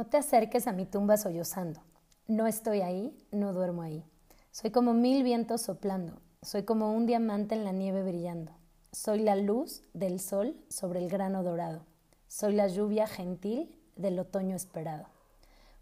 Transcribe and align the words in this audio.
No 0.00 0.06
te 0.06 0.16
acerques 0.16 0.66
a 0.66 0.72
mi 0.72 0.86
tumba 0.86 1.18
sollozando. 1.18 1.82
No 2.26 2.46
estoy 2.46 2.80
ahí, 2.80 3.14
no 3.32 3.52
duermo 3.52 3.82
ahí. 3.82 4.02
Soy 4.50 4.70
como 4.70 4.94
mil 4.94 5.22
vientos 5.22 5.60
soplando, 5.60 6.22
soy 6.40 6.62
como 6.62 6.90
un 6.94 7.04
diamante 7.04 7.54
en 7.54 7.64
la 7.64 7.72
nieve 7.72 8.02
brillando. 8.02 8.50
Soy 8.92 9.18
la 9.18 9.36
luz 9.36 9.82
del 9.92 10.18
sol 10.18 10.56
sobre 10.70 11.00
el 11.00 11.10
grano 11.10 11.42
dorado. 11.42 11.82
Soy 12.28 12.54
la 12.54 12.66
lluvia 12.68 13.06
gentil 13.06 13.76
del 13.94 14.18
otoño 14.18 14.56
esperado. 14.56 15.04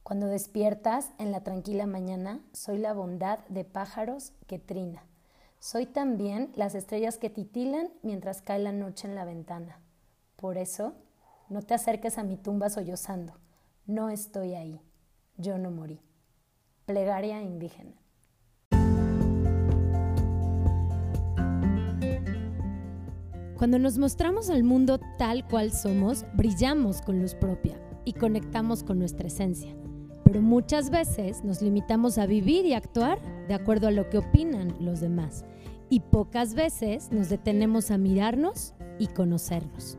Cuando 0.02 0.26
despiertas 0.26 1.12
en 1.18 1.30
la 1.30 1.44
tranquila 1.44 1.86
mañana, 1.86 2.40
soy 2.52 2.78
la 2.78 2.94
bondad 2.94 3.38
de 3.48 3.62
pájaros 3.62 4.32
que 4.48 4.58
trina. 4.58 5.04
Soy 5.60 5.86
también 5.86 6.50
las 6.56 6.74
estrellas 6.74 7.18
que 7.18 7.30
titilan 7.30 7.88
mientras 8.02 8.42
cae 8.42 8.58
la 8.58 8.72
noche 8.72 9.06
en 9.06 9.14
la 9.14 9.24
ventana. 9.24 9.78
Por 10.34 10.58
eso, 10.58 10.94
no 11.48 11.62
te 11.62 11.74
acerques 11.74 12.18
a 12.18 12.24
mi 12.24 12.36
tumba 12.36 12.68
sollozando. 12.68 13.34
No 13.88 14.10
estoy 14.10 14.52
ahí. 14.52 14.82
Yo 15.38 15.56
no 15.56 15.70
morí. 15.70 16.02
Plegaria 16.84 17.40
indígena. 17.40 17.94
Cuando 23.56 23.78
nos 23.78 23.96
mostramos 23.96 24.50
al 24.50 24.62
mundo 24.62 25.00
tal 25.16 25.48
cual 25.48 25.72
somos, 25.72 26.26
brillamos 26.34 27.00
con 27.00 27.22
luz 27.22 27.34
propia 27.34 27.80
y 28.04 28.12
conectamos 28.12 28.84
con 28.84 28.98
nuestra 28.98 29.28
esencia. 29.28 29.74
Pero 30.22 30.42
muchas 30.42 30.90
veces 30.90 31.42
nos 31.42 31.62
limitamos 31.62 32.18
a 32.18 32.26
vivir 32.26 32.66
y 32.66 32.74
actuar 32.74 33.18
de 33.48 33.54
acuerdo 33.54 33.88
a 33.88 33.90
lo 33.90 34.10
que 34.10 34.18
opinan 34.18 34.76
los 34.80 35.00
demás. 35.00 35.46
Y 35.88 36.00
pocas 36.00 36.52
veces 36.52 37.10
nos 37.10 37.30
detenemos 37.30 37.90
a 37.90 37.96
mirarnos 37.96 38.74
y 38.98 39.06
conocernos. 39.06 39.96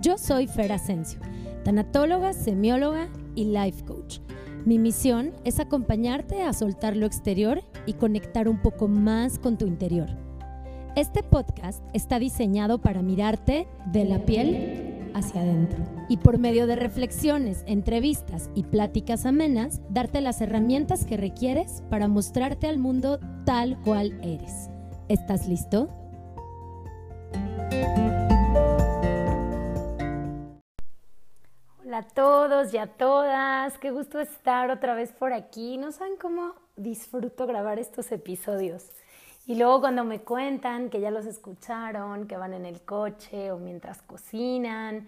Yo 0.00 0.18
soy 0.18 0.48
Fer 0.48 0.72
Asensio, 0.72 1.20
tanatóloga, 1.64 2.32
semióloga 2.32 3.08
y 3.34 3.46
life 3.46 3.84
coach 3.84 4.20
mi 4.64 4.78
misión 4.78 5.32
es 5.44 5.60
acompañarte 5.60 6.42
a 6.42 6.54
soltar 6.54 6.96
lo 6.96 7.04
exterior 7.04 7.62
y 7.84 7.94
conectar 7.94 8.48
un 8.48 8.62
poco 8.62 8.88
más 8.88 9.38
con 9.38 9.58
tu 9.58 9.66
interior. 9.66 10.08
Este 10.96 11.22
podcast 11.22 11.84
está 11.92 12.18
diseñado 12.18 12.78
para 12.78 13.02
mirarte 13.02 13.66
de 13.92 14.04
la 14.06 14.20
piel 14.20 15.10
hacia 15.12 15.42
adentro 15.42 15.84
y 16.08 16.16
por 16.16 16.38
medio 16.38 16.66
de 16.66 16.76
reflexiones, 16.76 17.62
entrevistas 17.66 18.48
y 18.54 18.62
pláticas 18.62 19.26
amenas, 19.26 19.82
darte 19.90 20.22
las 20.22 20.40
herramientas 20.40 21.04
que 21.04 21.18
requieres 21.18 21.82
para 21.90 22.08
mostrarte 22.08 22.66
al 22.66 22.78
mundo 22.78 23.20
tal 23.44 23.78
cual 23.82 24.18
eres. 24.22 24.70
¿Estás 25.08 25.46
listo? 25.46 25.90
A 31.94 32.02
todos 32.02 32.74
y 32.74 32.78
a 32.78 32.88
todas, 32.88 33.78
qué 33.78 33.92
gusto 33.92 34.18
estar 34.18 34.68
otra 34.68 34.96
vez 34.96 35.12
por 35.12 35.32
aquí. 35.32 35.78
No 35.78 35.92
saben 35.92 36.16
cómo 36.16 36.56
disfruto 36.74 37.46
grabar 37.46 37.78
estos 37.78 38.10
episodios. 38.10 38.90
Y 39.46 39.54
luego 39.54 39.82
cuando 39.82 40.02
me 40.02 40.20
cuentan 40.20 40.90
que 40.90 41.00
ya 41.00 41.12
los 41.12 41.24
escucharon, 41.24 42.26
que 42.26 42.36
van 42.36 42.52
en 42.52 42.66
el 42.66 42.80
coche 42.80 43.52
o 43.52 43.58
mientras 43.58 44.02
cocinan 44.02 45.06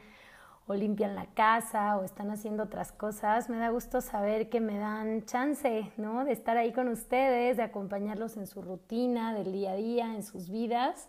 o 0.69 0.75
limpian 0.75 1.17
la 1.17 1.27
casa 1.27 1.97
o 1.97 2.05
están 2.05 2.31
haciendo 2.31 2.63
otras 2.63 2.93
cosas, 2.93 3.51
me 3.51 3.57
da 3.57 3.71
gusto 3.71 4.01
saber 4.01 4.49
que 4.49 4.61
me 4.61 4.79
dan 4.79 5.25
chance, 5.25 5.91
¿no? 5.97 6.25
De 6.25 6.31
estar 6.31 6.57
ahí 6.57 6.73
con 6.73 6.87
ustedes, 6.87 7.57
de 7.57 7.65
acompañarlos 7.65 8.37
en 8.37 8.47
su 8.47 8.63
rutina 8.63 9.35
del 9.35 9.51
día 9.51 9.73
a 9.73 9.75
día, 9.75 10.15
en 10.15 10.23
sus 10.23 10.49
vidas 10.49 11.09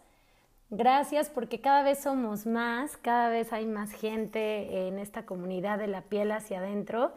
Gracias 0.70 1.30
porque 1.30 1.62
cada 1.62 1.82
vez 1.82 2.00
somos 2.00 2.46
más, 2.46 2.98
cada 2.98 3.30
vez 3.30 3.54
hay 3.54 3.66
más 3.66 3.92
gente 3.92 4.88
en 4.88 5.00
esta 5.00 5.26
comunidad 5.26 5.80
de 5.80 5.88
la 5.88 6.02
piel 6.02 6.30
hacia 6.34 6.60
adentro 6.60 7.14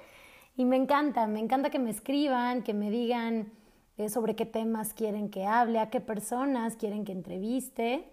y 0.56 0.64
me 0.64 0.76
encanta, 0.76 1.26
me 1.26 1.40
encanta 1.40 1.68
que 1.68 1.80
me 1.80 1.90
escriban, 1.90 2.62
que 2.62 2.74
me 2.74 2.90
digan 2.90 3.50
eh, 3.98 4.08
sobre 4.08 4.36
qué 4.36 4.46
temas 4.46 4.94
quieren 4.94 5.30
que 5.30 5.46
hable, 5.46 5.80
a 5.80 5.90
qué 5.90 6.00
personas 6.00 6.76
quieren 6.76 7.04
que 7.04 7.10
entreviste. 7.10 8.08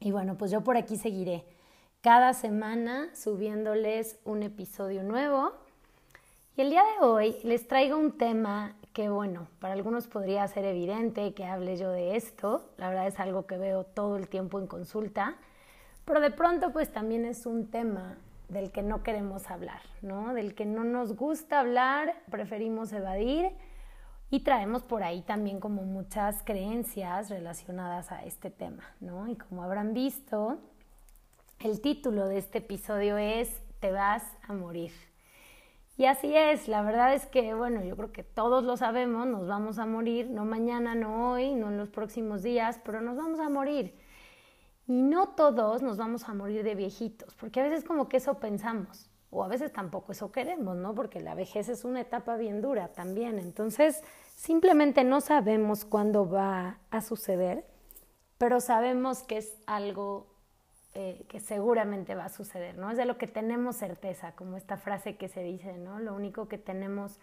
Y 0.00 0.10
bueno, 0.10 0.36
pues 0.36 0.50
yo 0.50 0.64
por 0.64 0.76
aquí 0.76 0.96
seguiré 0.96 1.44
cada 2.00 2.34
semana 2.34 3.14
subiéndoles 3.14 4.18
un 4.24 4.42
episodio 4.42 5.04
nuevo. 5.04 5.52
Y 6.56 6.62
el 6.62 6.70
día 6.70 6.82
de 6.82 7.06
hoy 7.06 7.36
les 7.44 7.68
traigo 7.68 7.96
un 7.96 8.18
tema 8.18 8.74
que 8.92 9.08
bueno, 9.08 9.48
para 9.60 9.74
algunos 9.74 10.06
podría 10.06 10.46
ser 10.48 10.64
evidente 10.64 11.34
que 11.34 11.44
hable 11.44 11.76
yo 11.76 11.90
de 11.90 12.16
esto, 12.16 12.70
la 12.76 12.88
verdad 12.88 13.06
es 13.06 13.20
algo 13.20 13.46
que 13.46 13.58
veo 13.58 13.84
todo 13.84 14.16
el 14.16 14.28
tiempo 14.28 14.58
en 14.58 14.66
consulta, 14.66 15.36
pero 16.04 16.20
de 16.20 16.30
pronto 16.30 16.72
pues 16.72 16.90
también 16.90 17.24
es 17.24 17.46
un 17.46 17.70
tema 17.70 18.18
del 18.48 18.72
que 18.72 18.82
no 18.82 19.02
queremos 19.02 19.50
hablar, 19.50 19.80
¿no? 20.02 20.32
Del 20.34 20.54
que 20.54 20.64
no 20.64 20.84
nos 20.84 21.14
gusta 21.14 21.60
hablar, 21.60 22.14
preferimos 22.30 22.92
evadir 22.92 23.50
y 24.30 24.40
traemos 24.40 24.82
por 24.82 25.02
ahí 25.02 25.22
también 25.22 25.60
como 25.60 25.82
muchas 25.82 26.42
creencias 26.42 27.30
relacionadas 27.30 28.10
a 28.10 28.24
este 28.24 28.50
tema, 28.50 28.84
¿no? 29.00 29.28
Y 29.28 29.36
como 29.36 29.62
habrán 29.62 29.94
visto, 29.94 30.58
el 31.60 31.80
título 31.80 32.26
de 32.26 32.38
este 32.38 32.58
episodio 32.58 33.18
es 33.18 33.62
Te 33.80 33.90
vas 33.90 34.22
a 34.46 34.52
morir. 34.52 34.92
Y 35.98 36.04
así 36.04 36.32
es, 36.32 36.68
la 36.68 36.82
verdad 36.82 37.12
es 37.12 37.26
que, 37.26 37.54
bueno, 37.54 37.82
yo 37.82 37.96
creo 37.96 38.12
que 38.12 38.22
todos 38.22 38.62
lo 38.62 38.76
sabemos, 38.76 39.26
nos 39.26 39.48
vamos 39.48 39.80
a 39.80 39.84
morir, 39.84 40.30
no 40.30 40.44
mañana, 40.44 40.94
no 40.94 41.32
hoy, 41.32 41.56
no 41.56 41.70
en 41.70 41.76
los 41.76 41.88
próximos 41.88 42.44
días, 42.44 42.80
pero 42.84 43.00
nos 43.00 43.16
vamos 43.16 43.40
a 43.40 43.48
morir. 43.48 43.98
Y 44.86 45.02
no 45.02 45.30
todos 45.30 45.82
nos 45.82 45.96
vamos 45.96 46.28
a 46.28 46.34
morir 46.34 46.62
de 46.62 46.76
viejitos, 46.76 47.34
porque 47.34 47.58
a 47.58 47.64
veces 47.64 47.82
como 47.82 48.08
que 48.08 48.18
eso 48.18 48.38
pensamos, 48.38 49.10
o 49.30 49.42
a 49.42 49.48
veces 49.48 49.72
tampoco 49.72 50.12
eso 50.12 50.30
queremos, 50.30 50.76
¿no? 50.76 50.94
Porque 50.94 51.18
la 51.18 51.34
vejez 51.34 51.68
es 51.68 51.84
una 51.84 52.02
etapa 52.02 52.36
bien 52.36 52.62
dura 52.62 52.92
también, 52.92 53.40
entonces 53.40 54.04
simplemente 54.36 55.02
no 55.02 55.20
sabemos 55.20 55.84
cuándo 55.84 56.30
va 56.30 56.78
a 56.90 57.00
suceder, 57.00 57.66
pero 58.38 58.60
sabemos 58.60 59.24
que 59.24 59.38
es 59.38 59.52
algo 59.66 60.28
eh, 60.94 61.24
que 61.28 61.38
seguramente 61.40 62.14
va 62.14 62.24
a 62.24 62.28
suceder, 62.28 62.76
¿no? 62.78 62.90
Es 62.90 62.96
de 62.96 63.04
lo 63.04 63.18
que 63.18 63.26
tenemos 63.26 63.76
certeza, 63.76 64.32
como 64.32 64.56
esta 64.56 64.76
frase 64.76 65.16
que 65.16 65.28
se 65.28 65.42
dice, 65.42 65.78
¿no? 65.78 65.98
Lo 65.98 66.14
único 66.14 66.48
que 66.48 66.58
tenemos 66.58 67.18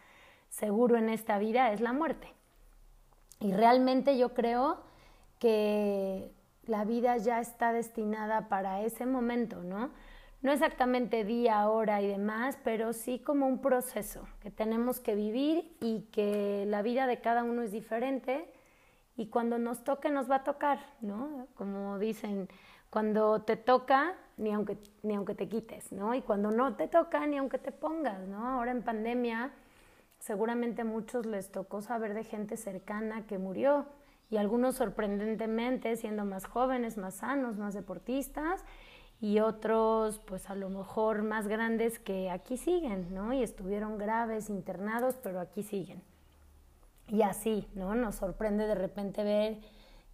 seguro 0.50 0.98
en 0.98 1.10
esta 1.10 1.40
vida 1.40 1.74
es 1.74 1.82
la 1.82 1.92
muerte. 1.92 2.32
Y 3.40 3.54
realmente 3.54 4.18
yo 4.18 4.34
creo 4.34 4.80
que 5.40 6.32
la 6.66 6.86
vida 6.86 7.18
ya 7.18 7.40
está 7.40 7.74
destinada 7.74 8.48
para 8.48 8.82
ese 8.82 9.06
momento, 9.06 9.64
¿no? 9.64 9.92
No 10.42 10.52
exactamente 10.52 11.24
día, 11.24 11.68
hora 11.68 12.02
y 12.02 12.08
demás, 12.08 12.58
pero 12.64 12.94
sí 12.94 13.20
como 13.20 13.48
un 13.48 13.62
proceso 13.62 14.28
que 14.42 14.52
tenemos 14.52 15.00
que 15.00 15.16
vivir 15.16 15.76
y 15.82 16.02
que 16.12 16.66
la 16.68 16.82
vida 16.82 17.08
de 17.08 17.20
cada 17.20 17.44
uno 17.44 17.64
es 17.64 17.72
diferente 17.72 18.48
y 19.18 19.28
cuando 19.28 19.58
nos 19.58 19.84
toque 19.84 20.10
nos 20.10 20.30
va 20.30 20.38
a 20.38 20.44
tocar, 20.44 20.80
¿no? 21.02 21.48
Como 21.56 21.98
dicen, 21.98 22.48
cuando 22.96 23.42
te 23.42 23.58
toca, 23.58 24.14
ni 24.38 24.54
aunque, 24.54 24.78
ni 25.04 25.16
aunque 25.16 25.36
te 25.36 25.50
quites, 25.50 25.92
¿no? 25.92 26.16
Y 26.16 26.22
cuando 26.22 26.50
no 26.50 26.78
te 26.78 26.88
toca, 26.88 27.28
ni 27.28 27.38
aunque 27.38 27.58
te 27.58 27.74
pongas, 27.74 28.26
¿no? 28.26 28.48
Ahora 28.48 28.72
en 28.72 28.84
pandemia, 28.84 29.52
seguramente 30.18 30.84
a 30.84 30.86
muchos 30.86 31.26
les 31.26 31.52
tocó 31.52 31.82
saber 31.82 32.14
de 32.14 32.24
gente 32.24 32.56
cercana 32.56 33.28
que 33.28 33.38
murió 33.38 33.86
y 34.30 34.38
algunos 34.38 34.76
sorprendentemente 34.76 35.98
siendo 35.98 36.24
más 36.24 36.46
jóvenes, 36.46 36.98
más 36.98 37.16
sanos, 37.16 37.58
más 37.58 37.74
deportistas 37.74 38.64
y 39.20 39.42
otros 39.42 40.20
pues 40.20 40.50
a 40.50 40.56
lo 40.56 40.70
mejor 40.70 41.24
más 41.24 41.50
grandes 41.50 42.00
que 42.00 42.30
aquí 42.30 42.56
siguen, 42.56 43.14
¿no? 43.14 43.34
Y 43.34 43.44
estuvieron 43.44 43.98
graves, 43.98 44.50
internados, 44.50 45.18
pero 45.22 45.42
aquí 45.42 45.64
siguen. 45.64 46.02
Y 47.10 47.24
así, 47.24 47.68
¿no? 47.76 47.94
Nos 47.94 48.16
sorprende 48.16 48.66
de 48.68 48.76
repente 48.76 49.26
ver 49.26 49.58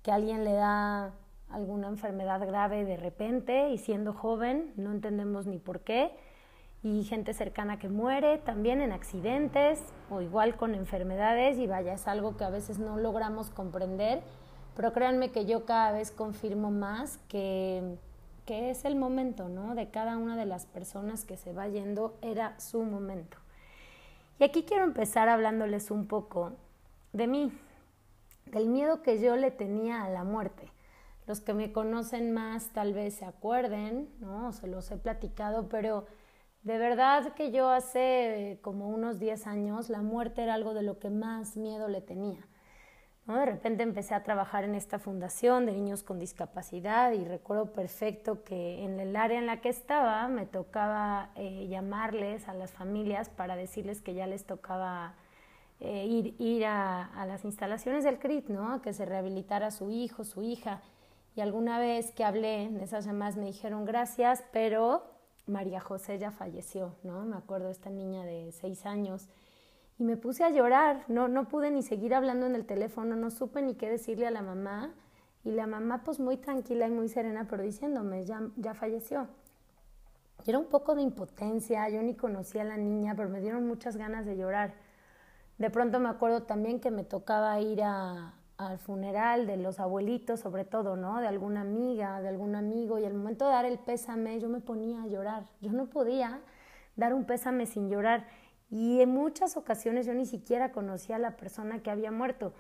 que 0.02 0.12
alguien 0.12 0.44
le 0.44 0.54
da 0.54 1.14
alguna 1.54 1.88
enfermedad 1.88 2.46
grave 2.46 2.86
de 2.86 2.98
repente 2.98 3.70
y 3.70 3.78
siendo 3.78 4.14
joven 4.14 4.74
no 4.76 4.92
entendemos 4.92 5.48
ni 5.48 5.58
por 5.58 5.82
qué 5.82 6.12
y 6.84 7.04
gente 7.04 7.34
cercana 7.34 7.78
que 7.78 7.90
muere 7.90 8.40
también 8.40 8.82
en 8.82 8.92
accidentes 8.92 9.80
o 10.10 10.22
igual 10.22 10.56
con 10.56 10.74
enfermedades 10.74 11.58
y 11.60 11.68
vaya, 11.68 11.94
es 11.94 12.08
algo 12.08 12.38
que 12.38 12.44
a 12.44 12.50
veces 12.50 12.80
no 12.80 12.98
logramos 12.98 13.52
comprender, 13.52 14.24
pero 14.76 14.92
créanme 14.92 15.32
que 15.32 15.46
yo 15.46 15.66
cada 15.66 15.92
vez 15.92 16.12
confirmo 16.12 16.72
más 16.72 17.20
que, 17.28 17.98
que 18.46 18.72
es 18.72 18.84
el 18.84 18.96
momento, 18.96 19.48
¿no? 19.48 19.76
De 19.76 19.90
cada 19.90 20.18
una 20.18 20.36
de 20.36 20.46
las 20.46 20.66
personas 20.66 21.24
que 21.24 21.38
se 21.38 21.54
va 21.54 21.68
yendo 21.68 22.18
era 22.22 22.60
su 22.60 22.82
momento. 22.82 23.38
Y 24.40 24.44
aquí 24.44 24.64
quiero 24.64 24.84
empezar 24.84 25.30
hablándoles 25.30 25.92
un 25.92 26.08
poco 26.08 26.54
de 27.14 27.28
mí, 27.28 27.52
del 28.48 28.70
miedo 28.70 29.04
que 29.04 29.22
yo 29.22 29.36
le 29.36 29.52
tenía 29.52 30.04
a 30.04 30.10
la 30.10 30.24
muerte. 30.24 30.71
Los 31.32 31.40
que 31.40 31.54
me 31.54 31.72
conocen 31.72 32.34
más 32.34 32.74
tal 32.74 32.94
vez 32.94 33.14
se 33.16 33.24
acuerden, 33.24 34.10
¿no? 34.20 34.52
Se 34.52 34.68
los 34.68 34.92
he 34.92 34.98
platicado, 34.98 35.70
pero 35.70 36.06
de 36.64 36.78
verdad 36.78 37.34
que 37.36 37.52
yo 37.54 37.70
hace 37.70 38.60
como 38.62 38.90
unos 38.90 39.18
10 39.18 39.48
años 39.48 39.90
la 39.90 40.02
muerte 40.02 40.44
era 40.44 40.56
algo 40.56 40.74
de 40.74 40.84
lo 40.84 41.00
que 41.00 41.10
más 41.10 41.56
miedo 41.56 41.88
le 41.88 42.02
tenía. 42.02 42.46
De 43.28 43.46
repente 43.46 43.82
empecé 43.82 44.14
a 44.14 44.24
trabajar 44.24 44.66
en 44.66 44.76
esta 44.76 45.00
fundación 45.00 45.66
de 45.66 45.72
niños 45.72 46.04
con 46.04 46.20
discapacidad 46.20 47.14
y 47.14 47.24
recuerdo 47.24 47.72
perfecto 47.72 48.44
que 48.44 48.84
en 48.84 49.00
el 49.00 49.16
área 49.16 49.40
en 49.40 49.46
la 49.46 49.62
que 49.62 49.70
estaba 49.70 50.28
me 50.28 50.46
tocaba 50.46 51.30
eh, 51.36 51.66
llamarles 51.70 52.50
a 52.50 52.54
las 52.54 52.72
familias 52.72 53.30
para 53.30 53.56
decirles 53.56 54.02
que 54.02 54.16
ya 54.16 54.28
les 54.28 54.44
tocaba 54.44 55.16
eh, 55.80 56.08
ir, 56.08 56.36
ir 56.40 56.66
a, 56.66 57.06
a, 57.06 57.26
las 57.26 57.46
instalaciones 57.46 58.04
del 58.04 58.20
CRIT, 58.20 58.50
¿no? 58.50 58.82
que 58.82 58.92
se 58.92 59.06
rehabilitara 59.06 59.72
su 59.72 59.92
hijo, 59.92 60.26
su 60.26 60.44
hija. 60.44 60.82
Y 61.36 61.42
alguna 61.42 61.80
vez 61.80 62.12
que 62.12 62.24
hablé 62.24 62.64
en 62.64 62.80
esas 62.82 63.06
llamadas 63.06 63.38
me 63.38 63.46
dijeron 63.46 63.86
gracias, 63.86 64.44
pero 64.52 65.04
María 65.48 65.80
José 65.80 66.20
ya 66.20 66.32
falleció, 66.32 66.96
¿no? 67.04 67.24
Me 67.24 67.38
acuerdo 67.38 67.70
esta 67.70 67.90
niña 67.90 68.24
de 68.26 68.52
seis 68.52 68.86
años 68.86 69.30
y 69.98 70.04
me 70.04 70.18
puse 70.18 70.44
a 70.44 70.50
llorar, 70.50 71.04
no, 71.08 71.28
no 71.28 71.48
pude 71.48 71.72
ni 71.72 71.84
seguir 71.84 72.14
hablando 72.14 72.48
en 72.48 72.56
el 72.56 72.66
teléfono, 72.66 73.16
no 73.16 73.30
supe 73.30 73.62
ni 73.62 73.76
qué 73.76 73.90
decirle 73.90 74.28
a 74.28 74.32
la 74.32 74.42
mamá 74.42 74.94
y 75.44 75.52
la 75.52 75.68
mamá 75.68 76.04
pues 76.04 76.20
muy 76.20 76.38
tranquila 76.38 76.88
y 76.88 76.92
muy 76.92 77.08
serena 77.08 77.48
pero 77.50 77.64
diciéndome, 77.64 78.26
ya, 78.26 78.42
ya 78.58 78.74
falleció. 78.74 79.28
Y 80.46 80.50
era 80.50 80.60
un 80.60 80.66
poco 80.66 80.96
de 80.96 81.04
impotencia, 81.04 81.88
yo 81.90 82.02
ni 82.02 82.16
conocía 82.16 82.64
a 82.64 82.66
la 82.66 82.78
niña, 82.78 83.14
pero 83.16 83.30
me 83.30 83.42
dieron 83.42 83.68
muchas 83.68 83.96
ganas 83.96 84.26
de 84.26 84.38
llorar. 84.38 84.74
De 85.60 85.70
pronto 85.70 86.00
me 86.00 86.10
acuerdo 86.10 86.44
también 86.44 86.80
que 86.80 86.90
me 86.90 87.04
tocaba 87.04 87.60
ir 87.60 87.84
a, 87.84 88.34
al 88.68 88.78
funeral 88.78 89.48
de 89.48 89.58
los 89.58 89.80
abuelitos, 89.80 90.40
sobre 90.40 90.66
todo, 90.66 90.96
¿no? 90.96 91.20
De 91.20 91.28
alguna 91.28 91.62
amiga, 91.62 92.22
de 92.22 92.30
algún 92.30 92.56
amigo, 92.56 93.00
y 93.00 93.06
al 93.06 93.14
momento 93.14 93.46
de 93.46 93.52
dar 93.52 93.66
el 93.66 93.80
pésame 93.80 94.40
yo 94.40 94.50
me 94.50 94.60
ponía 94.60 95.04
a 95.04 95.08
llorar. 95.08 95.46
Yo 95.62 95.72
no 95.72 95.88
podía 95.88 96.42
dar 96.96 97.14
un 97.14 97.26
pésame 97.26 97.66
sin 97.66 97.90
llorar. 97.90 98.28
Y 98.70 99.02
en 99.02 99.12
muchas 99.12 99.58
ocasiones 99.58 100.06
yo 100.06 100.14
ni 100.14 100.26
siquiera 100.26 100.72
conocía 100.72 101.18
a 101.18 101.20
la 101.20 101.36
persona 101.36 101.84
que 101.84 101.92
había 101.92 102.12
muerto, 102.12 102.54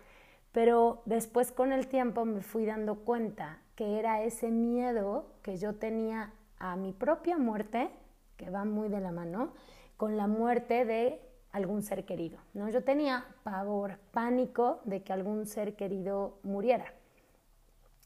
pero 0.51 1.01
después 1.05 1.51
con 1.51 1.71
el 1.71 1.87
tiempo 1.87 2.25
me 2.25 2.41
fui 2.41 2.65
dando 2.65 2.95
cuenta 3.05 3.61
que 3.75 3.97
era 3.97 4.21
ese 4.23 4.51
miedo 4.51 5.25
que 5.41 5.57
yo 5.57 5.75
tenía 5.75 6.33
a 6.59 6.75
mi 6.75 6.91
propia 6.91 7.37
muerte, 7.37 7.89
que 8.35 8.49
va 8.49 8.65
muy 8.65 8.89
de 8.89 8.99
la 8.99 9.11
mano, 9.11 9.53
con 9.95 10.17
la 10.17 10.27
muerte 10.27 10.83
de 10.83 11.21
algún 11.51 11.83
ser 11.83 12.05
querido. 12.05 12.39
¿no? 12.53 12.69
Yo 12.69 12.83
tenía 12.83 13.25
pavor, 13.43 13.99
pánico 14.11 14.79
de 14.85 15.03
que 15.03 15.13
algún 15.13 15.45
ser 15.45 15.75
querido 15.75 16.39
muriera. 16.43 16.93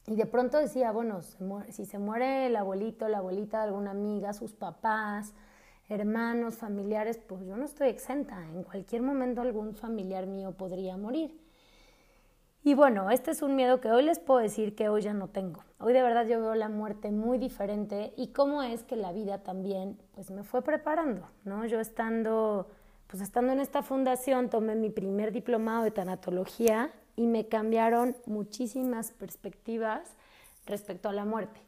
Y 0.06 0.14
de 0.14 0.26
pronto 0.26 0.58
decía, 0.58 0.92
bueno, 0.92 1.20
si 1.68 1.84
se 1.84 1.98
muere 1.98 2.46
el 2.46 2.56
abuelito, 2.56 3.08
la 3.08 3.18
abuelita 3.18 3.58
de 3.58 3.64
alguna 3.64 3.90
amiga, 3.90 4.32
sus 4.32 4.52
papás, 4.52 5.34
hermanos, 5.88 6.56
familiares, 6.56 7.18
pues 7.18 7.44
yo 7.44 7.56
no 7.56 7.64
estoy 7.64 7.88
exenta. 7.88 8.40
En 8.54 8.62
cualquier 8.62 9.02
momento 9.02 9.40
algún 9.40 9.74
familiar 9.74 10.26
mío 10.26 10.52
podría 10.52 10.96
morir. 10.96 11.36
Y 12.62 12.74
bueno, 12.74 13.10
este 13.10 13.30
es 13.30 13.42
un 13.42 13.54
miedo 13.54 13.80
que 13.80 13.92
hoy 13.92 14.02
les 14.02 14.18
puedo 14.18 14.40
decir 14.40 14.74
que 14.74 14.88
hoy 14.88 15.02
ya 15.02 15.12
no 15.12 15.28
tengo. 15.28 15.62
Hoy 15.78 15.92
de 15.92 16.02
verdad 16.02 16.26
yo 16.26 16.40
veo 16.40 16.56
la 16.56 16.68
muerte 16.68 17.12
muy 17.12 17.38
diferente 17.38 18.12
y 18.16 18.28
cómo 18.28 18.62
es 18.62 18.82
que 18.82 18.96
la 18.96 19.12
vida 19.12 19.44
también 19.44 19.96
pues 20.14 20.32
me 20.32 20.42
fue 20.42 20.62
preparando, 20.62 21.28
¿no? 21.44 21.64
Yo 21.66 21.78
estando 21.78 22.68
pues 23.06 23.22
estando 23.22 23.52
en 23.52 23.60
esta 23.60 23.82
fundación 23.82 24.50
tomé 24.50 24.74
mi 24.74 24.90
primer 24.90 25.32
diplomado 25.32 25.84
de 25.84 25.90
tanatología 25.90 26.92
y 27.16 27.26
me 27.26 27.48
cambiaron 27.48 28.16
muchísimas 28.26 29.12
perspectivas 29.12 30.16
respecto 30.66 31.08
a 31.08 31.12
la 31.12 31.24
muerte 31.24 31.66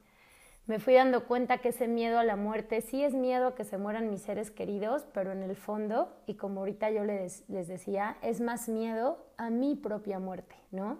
me 0.69 0.79
fui 0.79 0.93
dando 0.93 1.25
cuenta 1.25 1.59
que 1.59 1.71
ese 1.71 1.89
miedo 1.89 2.19
a 2.19 2.25
la 2.25 2.37
muerte 2.37 2.83
sí 2.83 3.03
es 3.03 3.15
miedo 3.15 3.47
a 3.47 3.55
que 3.55 3.65
se 3.65 3.79
mueran 3.79 4.11
mis 4.11 4.21
seres 4.21 4.51
queridos, 4.51 5.07
pero 5.15 5.33
en 5.33 5.43
el 5.43 5.57
fondo, 5.57 6.13
y 6.27 6.35
como 6.35 6.61
ahorita 6.61 6.91
yo 6.91 7.05
les, 7.05 7.43
decía, 7.49 8.19
es 8.21 8.43
más 8.43 8.69
miedo 8.69 9.17
a 9.39 9.49
mi 9.49 9.77
propia 9.77 10.19
muerte, 10.19 10.57
¿no? 10.71 10.99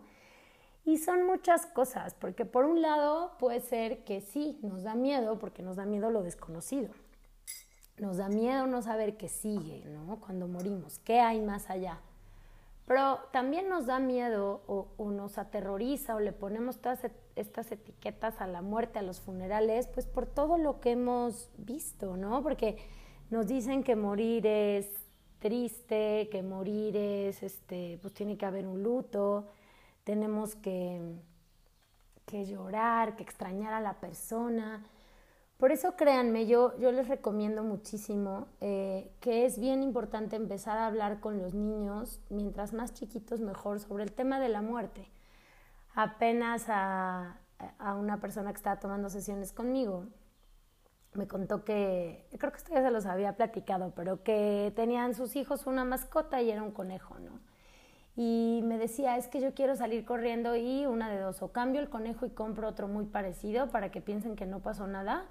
Y 0.87 0.97
son 0.97 1.27
muchas 1.27 1.67
cosas, 1.67 2.15
porque 2.15 2.47
por 2.47 2.65
un 2.65 2.81
lado 2.81 3.37
puede 3.39 3.61
ser 3.61 4.05
que 4.05 4.23
sí, 4.23 4.59
nos 4.63 4.85
da 4.85 4.95
miedo, 4.95 5.39
porque 5.39 5.63
nos 5.63 5.77
da 5.77 5.85
miedo 5.85 6.11
lo 6.11 6.23
desconocido. 6.23 6.89
Nos 7.99 8.19
da 8.19 8.29
miedo 8.29 8.67
no 8.67 8.83
saber 8.83 9.17
qué 9.17 9.29
sigue, 9.29 9.85
¿no? 9.87 10.21
Cuando 10.21 10.47
morimos, 10.47 10.99
qué 11.01 11.21
hay 11.21 11.41
más 11.41 11.69
allá. 11.69 12.01
Pero 12.89 13.19
también 13.33 13.69
nos 13.69 13.85
da 13.85 13.99
miedo 13.99 14.63
o, 14.67 15.11
nos 15.11 15.37
aterroriza 15.37 16.15
o 16.15 16.21
le 16.21 16.33
ponemos 16.33 16.79
todas 16.79 17.01
estas 17.37 17.71
etiquetas 17.71 18.41
a 18.41 18.47
la 18.47 18.63
muerte, 18.63 18.99
a 18.99 19.03
los 19.03 19.21
funerales, 19.21 19.87
pues 19.89 20.07
por 20.07 20.25
todo 20.25 20.57
lo 20.57 20.81
que 20.81 20.93
hemos 20.93 21.51
visto, 21.59 22.17
¿no? 22.17 22.43
Porque 22.43 22.79
nos 23.29 23.47
dicen 23.47 23.85
que 23.85 23.95
morir 23.95 24.47
es 24.47 24.89
triste, 25.39 26.31
que 26.33 26.43
morir 26.43 26.97
es, 26.97 27.43
este, 27.43 27.99
pues 28.01 28.15
tiene 28.15 28.39
que 28.39 28.47
haber 28.47 28.67
un 28.67 28.83
luto, 28.83 29.47
tenemos 30.05 30.55
que, 30.55 31.15
que 32.25 32.47
llorar, 32.47 33.17
que 33.17 33.23
extrañar 33.23 33.75
a 33.75 33.83
la 33.83 34.01
persona. 34.01 34.83
Por 35.59 35.73
eso 35.73 35.97
créanme, 35.97 36.47
yo, 36.47 36.79
yo 36.79 36.93
les 36.93 37.09
recomiendo 37.09 37.65
muchísimo 37.65 38.47
eh, 38.61 39.11
que 39.21 39.45
es 39.45 39.59
bien 39.59 39.83
importante 39.83 40.37
empezar 40.37 40.79
a 40.79 40.87
hablar 40.87 41.19
con 41.19 41.39
los 41.39 41.53
niños, 41.53 42.21
mientras 42.31 42.73
más 42.73 42.95
chiquitos 42.95 43.41
mejor, 43.41 43.81
sobre 43.81 44.05
el 44.05 44.13
tema 44.13 44.39
de 44.39 44.49
la 44.49 44.63
muerte. 44.63 45.11
Apenas 45.95 46.67
a, 46.69 47.41
a 47.79 47.95
una 47.97 48.21
persona 48.21 48.53
que 48.53 48.59
estaba 48.59 48.79
tomando 48.79 49.11
sesiones 49.11 49.53
conmigo, 49.53 50.07
me 51.15 51.27
contó 51.27 51.65
que, 51.65 52.29
creo 52.39 52.53
que 52.53 52.59
esto 52.59 52.73
ya 52.73 52.83
se 52.83 52.91
los 52.93 53.07
había 53.07 53.35
platicado, 53.37 53.93
pero 53.97 54.23
que 54.23 54.73
tenían 54.77 55.15
sus 55.15 55.35
hijos 55.37 55.67
una 55.67 55.85
mascota 55.85 56.41
y 56.41 56.51
era 56.51 56.63
un 56.63 56.71
conejo, 56.71 57.19
¿no? 57.19 57.41
Y 58.15 58.63
me 58.65 58.79
decía, 58.79 59.17
es 59.17 59.29
que 59.29 59.41
yo 59.41 59.55
quiero 59.55 59.77
salir 59.77 60.05
corriendo 60.05 60.57
y 60.57 60.87
una 60.87 61.09
de 61.11 61.19
dos, 61.19 61.43
o 61.43 61.53
cambio 61.53 61.81
el 61.81 61.89
conejo 61.89 62.27
y 62.27 62.31
compro 62.31 62.69
otro 62.69 62.89
muy 62.89 63.07
parecido 63.07 63.69
para 63.71 63.91
que 63.91 64.01
piensen 64.01 64.37
que 64.37 64.47
no 64.47 64.61
pasó 64.61 64.87
nada, 64.87 65.27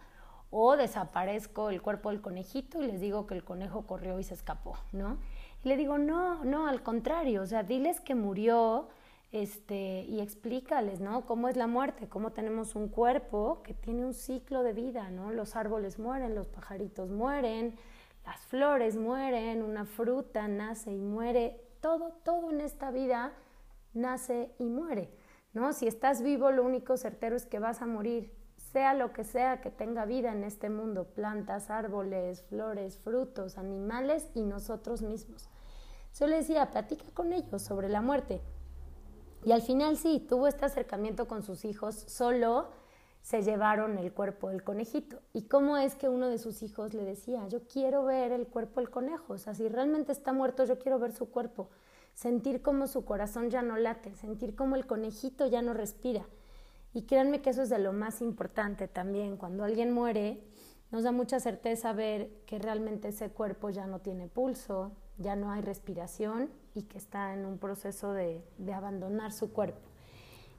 o 0.50 0.78
desaparezco 0.78 1.70
el 1.70 1.82
cuerpo 1.82 2.10
del 2.10 2.22
conejito 2.22 2.82
y 2.82 2.88
les 2.88 3.02
digo 3.02 3.28
que 3.28 3.36
el 3.36 3.44
conejo 3.44 3.86
corrió 3.86 4.20
y 4.20 4.24
se 4.24 4.34
escapó, 4.34 4.78
¿no? 4.92 5.18
Y 5.64 5.70
le 5.70 5.78
digo, 5.78 5.98
no, 5.98 6.46
no, 6.46 6.68
al 6.68 6.84
contrario, 6.84 7.42
o 7.42 7.46
sea, 7.46 7.64
diles 7.64 8.00
que 8.00 8.16
murió 8.16 8.88
este, 9.32 10.06
y 10.08 10.22
explícales, 10.22 11.00
¿no? 11.00 11.26
Cómo 11.26 11.50
es 11.50 11.58
la 11.58 11.68
muerte, 11.68 12.08
cómo 12.08 12.32
tenemos 12.32 12.76
un 12.76 12.88
cuerpo 12.88 13.62
que 13.64 13.74
tiene 13.74 14.06
un 14.06 14.14
ciclo 14.14 14.64
de 14.64 14.74
vida, 14.74 15.10
¿no? 15.10 15.32
Los 15.32 15.56
árboles 15.56 16.00
mueren, 16.00 16.36
los 16.36 16.48
pajaritos 16.48 17.10
mueren, 17.10 17.76
las 18.26 18.40
flores 18.46 18.96
mueren, 18.96 19.64
una 19.64 19.86
fruta 19.86 20.48
nace 20.48 20.94
y 20.94 21.02
muere, 21.02 21.62
todo, 21.82 22.14
todo 22.24 22.52
en 22.52 22.62
esta 22.62 22.92
vida 22.92 23.34
nace 23.94 24.52
y 24.60 24.66
muere, 24.66 25.10
¿no? 25.54 25.74
Si 25.74 25.88
estás 25.88 26.22
vivo, 26.22 26.52
lo 26.52 26.64
único 26.64 26.96
certero 26.96 27.36
es 27.36 27.46
que 27.46 27.60
vas 27.60 27.82
a 27.82 27.86
morir 27.86 28.32
sea 28.72 28.94
lo 28.94 29.14
que 29.14 29.24
sea 29.24 29.62
que 29.62 29.72
tenga 29.72 30.06
vida 30.06 30.32
en 30.32 30.44
este 30.44 30.70
mundo, 30.70 31.06
plantas, 31.06 31.70
árboles, 31.70 32.42
flores, 32.44 32.98
frutos, 32.98 33.58
animales 33.58 34.28
y 34.34 34.42
nosotros 34.42 35.02
mismos. 35.02 35.50
Yo 36.20 36.28
le 36.28 36.38
decía, 36.38 36.70
platica 36.70 37.06
con 37.14 37.34
ellos 37.34 37.62
sobre 37.62 37.90
la 37.90 38.02
muerte. 38.02 38.42
Y 39.44 39.52
al 39.52 39.62
final 39.62 39.98
sí, 39.98 40.20
tuvo 40.20 40.48
este 40.48 40.66
acercamiento 40.66 41.28
con 41.28 41.44
sus 41.44 41.64
hijos, 41.64 41.96
solo 41.96 42.70
se 43.22 43.42
llevaron 43.42 43.98
el 43.98 44.14
cuerpo 44.14 44.50
del 44.50 44.64
conejito. 44.64 45.20
¿Y 45.34 45.44
cómo 45.44 45.78
es 45.78 45.96
que 45.96 46.10
uno 46.10 46.28
de 46.28 46.38
sus 46.38 46.64
hijos 46.64 46.94
le 46.94 47.04
decía, 47.04 47.48
yo 47.48 47.62
quiero 47.68 48.06
ver 48.06 48.32
el 48.32 48.48
cuerpo 48.48 48.80
del 48.80 48.90
conejo? 48.90 49.34
O 49.34 49.38
sea, 49.38 49.54
si 49.54 49.68
realmente 49.70 50.12
está 50.12 50.34
muerto, 50.34 50.66
yo 50.66 50.80
quiero 50.80 50.98
ver 51.00 51.12
su 51.12 51.30
cuerpo, 51.30 51.70
sentir 52.14 52.62
cómo 52.62 52.88
su 52.88 53.06
corazón 53.06 53.50
ya 53.50 53.62
no 53.62 53.78
late, 53.78 54.16
sentir 54.16 54.56
cómo 54.56 54.76
el 54.76 54.88
conejito 54.88 55.46
ya 55.46 55.62
no 55.62 55.74
respira. 55.74 56.26
Y 56.98 57.04
créanme 57.04 57.42
que 57.42 57.52
eso 57.52 57.62
es 57.62 57.70
de 57.70 57.78
lo 57.78 57.94
más 57.94 58.24
importante 58.24 58.88
también. 58.88 59.38
Cuando 59.38 59.64
alguien 59.64 59.94
muere, 59.94 60.42
nos 60.90 61.04
da 61.04 61.12
mucha 61.12 61.40
certeza 61.40 61.94
ver 61.94 62.32
que 62.48 62.58
realmente 62.58 63.10
ese 63.10 63.30
cuerpo 63.30 63.70
ya 63.70 63.86
no 63.86 64.00
tiene 64.00 64.28
pulso, 64.28 64.94
ya 65.20 65.36
no 65.36 65.52
hay 65.52 65.62
respiración 65.62 66.50
y 66.74 66.82
que 66.82 66.98
está 66.98 67.36
en 67.36 67.46
un 67.46 67.60
proceso 67.60 68.14
de, 68.14 68.44
abandonar 68.74 69.32
su 69.32 69.54
cuerpo. 69.54 69.88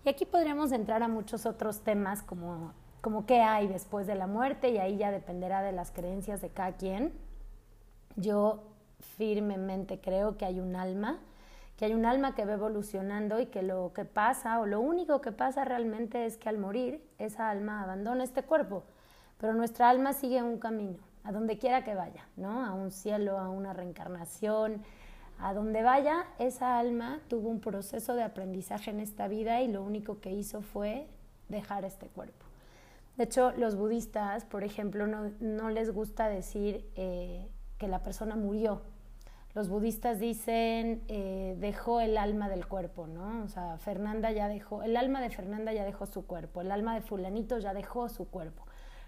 Y 0.04 0.10
aquí 0.10 0.26
podríamos 0.26 0.70
entrar 0.70 1.02
a 1.02 1.08
muchos 1.08 1.44
otros 1.44 1.80
temas 1.80 2.22
como, 2.22 2.72
como 3.00 3.26
qué 3.26 3.40
hay 3.40 3.66
después 3.66 4.06
de 4.06 4.14
la 4.14 4.28
muerte 4.28 4.68
y 4.68 4.78
ahí 4.78 4.96
ya 4.96 5.10
dependerá 5.10 5.60
de 5.62 5.72
las 5.72 5.90
creencias 5.90 6.40
de 6.40 6.50
cada 6.50 6.76
quien. 6.76 7.14
Yo 8.14 8.62
firmemente 9.00 10.00
creo 10.00 10.36
que 10.36 10.44
hay 10.44 10.60
un 10.60 10.76
alma 10.76 11.18
que 11.78 11.84
hay 11.84 11.94
un 11.94 12.04
alma 12.04 12.34
que 12.34 12.44
va 12.44 12.54
evolucionando 12.54 13.38
y 13.38 13.46
que 13.46 13.62
lo 13.62 13.92
que 13.94 14.04
pasa 14.04 14.58
o 14.58 14.66
lo 14.66 14.80
único 14.80 15.20
que 15.20 15.30
pasa 15.30 15.64
realmente 15.64 16.26
es 16.26 16.36
que 16.36 16.48
al 16.48 16.58
morir 16.58 17.00
esa 17.18 17.48
alma 17.48 17.84
abandona 17.84 18.24
este 18.24 18.42
cuerpo, 18.42 18.82
pero 19.38 19.54
nuestra 19.54 19.88
alma 19.88 20.12
sigue 20.12 20.42
un 20.42 20.58
camino, 20.58 20.98
a 21.22 21.30
donde 21.30 21.56
quiera 21.56 21.84
que 21.84 21.94
vaya, 21.94 22.26
¿no? 22.36 22.66
A 22.66 22.74
un 22.74 22.90
cielo, 22.90 23.38
a 23.38 23.48
una 23.48 23.74
reencarnación, 23.74 24.82
a 25.38 25.54
donde 25.54 25.84
vaya, 25.84 26.26
esa 26.40 26.80
alma 26.80 27.20
tuvo 27.28 27.48
un 27.48 27.60
proceso 27.60 28.16
de 28.16 28.24
aprendizaje 28.24 28.90
en 28.90 28.98
esta 28.98 29.28
vida 29.28 29.60
y 29.62 29.68
lo 29.68 29.84
único 29.84 30.20
que 30.20 30.32
hizo 30.32 30.62
fue 30.62 31.06
dejar 31.48 31.84
este 31.84 32.08
cuerpo. 32.08 32.44
De 33.16 33.22
hecho, 33.22 33.52
los 33.52 33.76
budistas, 33.76 34.44
por 34.44 34.64
ejemplo, 34.64 35.06
no, 35.06 35.70
les 35.70 35.92
gusta 35.92 36.28
decir 36.28 36.84
eh, 36.96 37.48
que 37.78 37.86
la 37.86 38.02
persona 38.02 38.34
murió, 38.34 38.82
los 39.54 39.68
budistas 39.68 40.20
dicen 40.20 41.02
eh, 41.08 41.56
dejó 41.58 42.00
el 42.00 42.16
alma 42.18 42.48
del 42.48 42.66
cuerpo, 42.66 43.06
¿no? 43.06 43.44
O 43.44 43.48
sea, 43.48 43.78
Fernanda 43.78 44.30
ya 44.30 44.48
dejó, 44.48 44.82
el 44.82 44.96
alma 44.96 45.20
de 45.20 45.30
Fernanda 45.30 45.72
ya 45.72 45.84
dejó 45.84 46.06
su 46.06 46.26
cuerpo, 46.26 46.60
el 46.60 46.70
alma 46.70 46.94
de 46.94 47.00
fulanito 47.00 47.58
ya 47.58 47.74
dejó 47.74 48.08
su 48.08 48.28
cuerpo. 48.28 48.64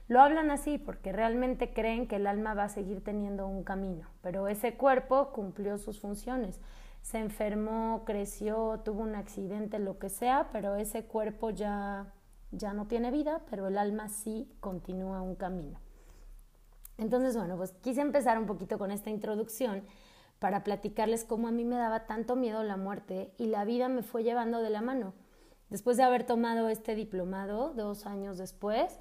Lo 0.09 0.21
hablan 0.21 0.51
así 0.51 0.77
porque 0.77 1.13
realmente 1.13 1.73
creen 1.73 2.09
que 2.09 2.17
el 2.17 2.27
alma 2.27 2.55
va 2.55 2.65
a 2.65 2.69
seguir 2.69 3.05
teniendo 3.05 3.47
un 3.47 3.63
camino, 3.63 4.09
pero 4.23 4.49
ese 4.49 4.75
cuerpo 4.75 5.31
cumplió 5.33 5.79
sus 5.79 6.01
funciones. 6.01 6.59
Se 7.03 7.19
enfermó, 7.19 8.03
creció, 8.05 8.81
tuvo 8.85 9.03
un 9.03 9.15
accidente, 9.15 9.79
lo 9.79 9.99
que 9.99 10.09
sea, 10.09 10.49
pero 10.53 10.75
ese 10.75 11.05
cuerpo 11.05 11.51
ya, 11.51 12.13
ya 12.51 12.73
no 12.73 12.87
tiene 12.87 13.11
vida, 13.13 13.43
pero 13.49 13.69
el 13.69 13.79
alma 13.79 14.09
sí 14.09 14.51
continúa 14.59 15.23
un 15.23 15.37
camino. 15.37 15.79
Entonces, 16.99 17.37
bueno, 17.37 17.57
pues 17.57 17.73
quise 17.81 18.01
empezar 18.01 18.37
un 18.37 18.47
poquito 18.47 18.79
con 18.79 18.91
esta 18.91 19.11
introducción 19.11 19.85
para 20.41 20.65
platicarles 20.65 21.25
cómo 21.25 21.47
a 21.47 21.53
mí 21.53 21.65
me 21.65 21.77
daba 21.77 22.07
tanto 22.07 22.35
miedo 22.35 22.65
la 22.65 22.77
muerte 22.77 23.33
y 23.39 23.47
la 23.47 23.65
vida 23.65 23.89
me 23.89 24.03
fue 24.03 24.25
llevando 24.25 24.61
de 24.61 24.71
la 24.71 24.81
mano. 24.81 25.13
Después 25.69 25.97
de 25.97 26.03
haber 26.03 26.25
tomado 26.25 26.69
este 26.69 26.97
diplomado, 26.97 27.73
dos 27.75 28.07
años 28.07 28.39
después, 28.39 28.99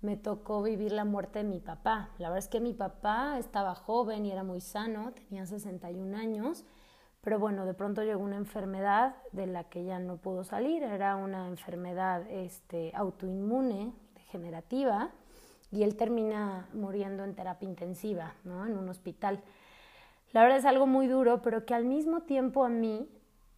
me 0.00 0.16
tocó 0.16 0.62
vivir 0.62 0.92
la 0.92 1.04
muerte 1.04 1.40
de 1.40 1.44
mi 1.44 1.60
papá. 1.60 2.10
La 2.18 2.28
verdad 2.28 2.38
es 2.44 2.48
que 2.48 2.60
mi 2.60 2.72
papá 2.72 3.38
estaba 3.38 3.74
joven 3.74 4.24
y 4.24 4.32
era 4.32 4.42
muy 4.42 4.60
sano, 4.60 5.12
tenía 5.12 5.46
61 5.46 6.16
años, 6.16 6.64
pero 7.20 7.38
bueno, 7.38 7.66
de 7.66 7.74
pronto 7.74 8.02
llegó 8.02 8.22
una 8.22 8.36
enfermedad 8.36 9.16
de 9.32 9.46
la 9.46 9.64
que 9.64 9.84
ya 9.84 9.98
no 9.98 10.16
pudo 10.16 10.42
salir, 10.42 10.82
era 10.82 11.16
una 11.16 11.48
enfermedad 11.48 12.22
este, 12.30 12.92
autoinmune, 12.94 13.92
degenerativa, 14.14 15.10
y 15.70 15.82
él 15.82 15.96
termina 15.96 16.68
muriendo 16.72 17.24
en 17.24 17.34
terapia 17.34 17.68
intensiva, 17.68 18.34
¿no? 18.44 18.64
en 18.64 18.78
un 18.78 18.88
hospital. 18.88 19.42
La 20.32 20.42
verdad 20.42 20.58
es 20.58 20.66
algo 20.66 20.86
muy 20.86 21.06
duro, 21.06 21.40
pero 21.40 21.64
que 21.64 21.74
al 21.74 21.86
mismo 21.86 22.22
tiempo 22.22 22.64
a 22.64 22.68
mí 22.68 23.08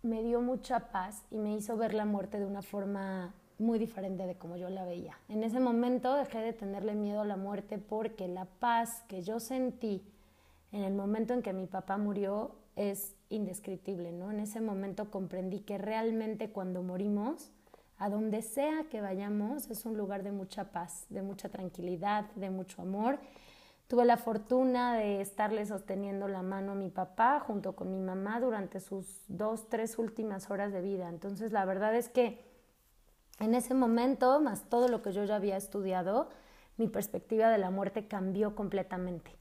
me 0.03 0.23
dio 0.23 0.41
mucha 0.41 0.91
paz 0.93 1.25
y 1.31 1.39
me 1.39 1.55
hizo 1.55 1.77
ver 1.77 1.95
la 1.95 2.05
muerte 2.05 2.39
de 2.39 2.47
una 2.47 2.63
forma 2.63 3.35
muy 3.59 3.79
diferente 3.79 4.27
de 4.27 4.37
como 4.37 4.57
yo 4.57 4.71
la 4.71 4.85
veía. 4.85 5.19
En 5.29 5.43
ese 5.43 5.61
momento 5.61 6.15
dejé 6.15 6.39
de 6.39 6.53
tenerle 6.53 6.95
miedo 6.95 7.21
a 7.21 7.25
la 7.27 7.37
muerte 7.37 7.79
porque 7.79 8.29
la 8.29 8.45
paz 8.47 9.03
que 9.09 9.23
yo 9.23 9.41
sentí 9.41 10.03
en 10.73 10.83
el 10.83 10.95
momento 10.95 11.35
en 11.35 11.43
que 11.43 11.53
mi 11.53 11.67
papá 11.67 11.99
murió 11.99 12.55
es 12.77 13.17
indescriptible, 13.29 14.13
¿no? 14.13 14.31
En 14.31 14.41
ese 14.41 14.61
momento 14.61 15.11
comprendí 15.11 15.61
que 15.61 15.77
realmente 15.77 16.51
cuando 16.51 16.83
morimos, 16.83 17.51
a 17.99 18.09
donde 18.09 18.41
sea 18.41 18.85
que 18.89 19.01
vayamos, 19.03 19.69
es 19.71 19.85
un 19.85 19.99
lugar 19.99 20.23
de 20.23 20.33
mucha 20.33 20.71
paz, 20.71 21.05
de 21.11 21.21
mucha 21.21 21.49
tranquilidad, 21.49 22.31
de 22.37 22.49
mucho 22.49 22.81
amor 22.81 23.19
Tuve 23.91 24.05
la 24.05 24.17
fortuna 24.17 24.95
de 24.95 25.21
estarle 25.21 25.67
sosteniendo 25.67 26.29
la 26.29 26.43
mano 26.43 26.73
a 26.73 26.75
mi 26.77 26.91
papá 26.91 27.41
junto 27.41 27.75
con 27.75 27.91
mi 27.91 27.99
mamá 27.99 28.39
durante 28.39 28.79
sus 28.79 29.25
dos, 29.27 29.69
tres 29.69 29.99
últimas 29.99 30.49
horas 30.49 30.73
de 30.73 30.81
vida. 30.81 31.09
Entonces 31.09 31.51
la 31.51 31.65
verdad 31.65 31.97
es 31.97 32.09
que 32.09 32.39
en 33.41 33.53
ese 33.53 33.75
momento, 33.75 34.41
más 34.41 34.63
todo 34.69 34.87
lo 34.87 35.03
que 35.03 35.11
yo 35.11 35.25
ya 35.25 35.35
había 35.35 35.57
estudiado, 35.57 36.29
mi 36.77 36.87
perspectiva 36.87 37.51
de 37.51 37.59
la 37.59 37.71
muerte 37.71 38.07
cambió 38.07 38.55
completamente. 38.55 39.33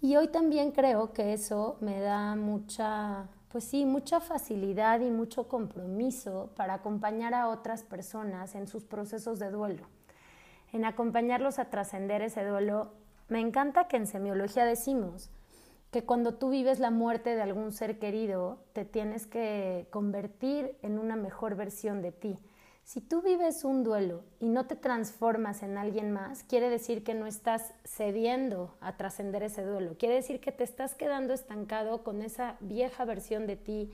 Y 0.00 0.16
hoy 0.16 0.26
también 0.26 0.72
creo 0.72 1.12
que 1.12 1.32
eso 1.32 1.76
me 1.80 2.00
da 2.00 2.34
mucha, 2.34 3.28
pues 3.48 3.62
sí, 3.62 3.84
mucha 3.84 4.18
facilidad 4.18 4.98
y 4.98 5.10
mucho 5.12 5.46
compromiso 5.46 6.50
para 6.56 6.74
acompañar 6.74 7.32
a 7.32 7.48
otras 7.48 7.84
personas 7.84 8.56
en 8.56 8.66
sus 8.66 8.82
procesos 8.82 9.38
de 9.38 9.52
duelo, 9.52 9.86
en 10.72 10.84
acompañarlos 10.84 11.60
a 11.60 11.66
trascender 11.66 12.22
ese 12.22 12.44
duelo 12.44 13.00
me 13.28 13.40
encanta 13.40 13.88
que 13.88 13.96
en 13.96 14.06
semiología 14.06 14.64
decimos 14.64 15.30
que 15.90 16.04
cuando 16.04 16.34
tú 16.34 16.48
vives 16.48 16.80
la 16.80 16.90
muerte 16.90 17.34
de 17.34 17.42
algún 17.42 17.70
ser 17.70 17.98
querido, 17.98 18.58
te 18.72 18.86
tienes 18.86 19.26
que 19.26 19.86
convertir 19.90 20.76
en 20.80 20.98
una 20.98 21.16
mejor 21.16 21.54
versión 21.54 22.00
de 22.00 22.12
ti. 22.12 22.38
Si 22.84 23.00
tú 23.02 23.20
vives 23.20 23.62
un 23.62 23.84
duelo 23.84 24.24
y 24.40 24.48
no 24.48 24.66
te 24.66 24.74
transformas 24.74 25.62
en 25.62 25.76
alguien 25.76 26.10
más, 26.10 26.44
quiere 26.44 26.70
decir 26.70 27.04
que 27.04 27.14
no 27.14 27.26
estás 27.26 27.74
cediendo 27.84 28.74
a 28.80 28.96
trascender 28.96 29.42
ese 29.42 29.64
duelo. 29.64 29.96
Quiere 29.98 30.14
decir 30.14 30.40
que 30.40 30.50
te 30.50 30.64
estás 30.64 30.94
quedando 30.94 31.34
estancado 31.34 32.02
con 32.02 32.22
esa 32.22 32.56
vieja 32.60 33.04
versión 33.04 33.46
de 33.46 33.56
ti, 33.56 33.92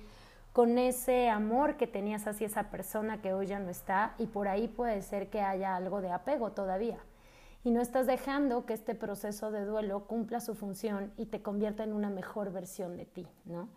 con 0.53 0.79
ese 0.79 1.29
amor 1.29 1.77
que 1.77 1.89
tenías 1.89 2.29
hacia 2.29 2.47
esa 2.47 2.71
persona 2.71 3.21
que 3.21 3.35
hoy 3.35 3.47
ya 3.47 3.59
no 3.59 3.71
está 3.71 4.15
y 4.19 4.27
por 4.27 4.47
ahí 4.47 4.69
puede 4.69 5.03
ser 5.03 5.31
que 5.31 5.41
haya 5.41 5.75
algo 5.75 6.01
de 6.01 6.11
apego 6.11 6.53
todavía 6.53 6.99
y 7.65 7.71
no 7.71 7.81
estás 7.81 8.07
dejando 8.07 8.67
que 8.67 8.75
este 8.75 8.95
proceso 8.95 9.51
de 9.51 9.65
duelo 9.65 10.07
cumpla 10.07 10.41
su 10.41 10.55
función 10.55 11.13
y 11.17 11.27
te 11.27 11.43
convierta 11.43 11.83
en 11.83 11.93
una 11.93 12.11
mejor 12.11 12.53
versión 12.53 12.97
de 12.97 13.05
ti, 13.05 13.27
¿no? 13.45 13.69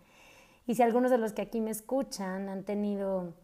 Y 0.66 0.76
si 0.76 0.82
algunos 0.82 1.10
de 1.10 1.18
los 1.18 1.32
que 1.32 1.42
aquí 1.42 1.60
me 1.60 1.70
escuchan 1.70 2.48
han 2.48 2.64
tenido, 2.64 3.34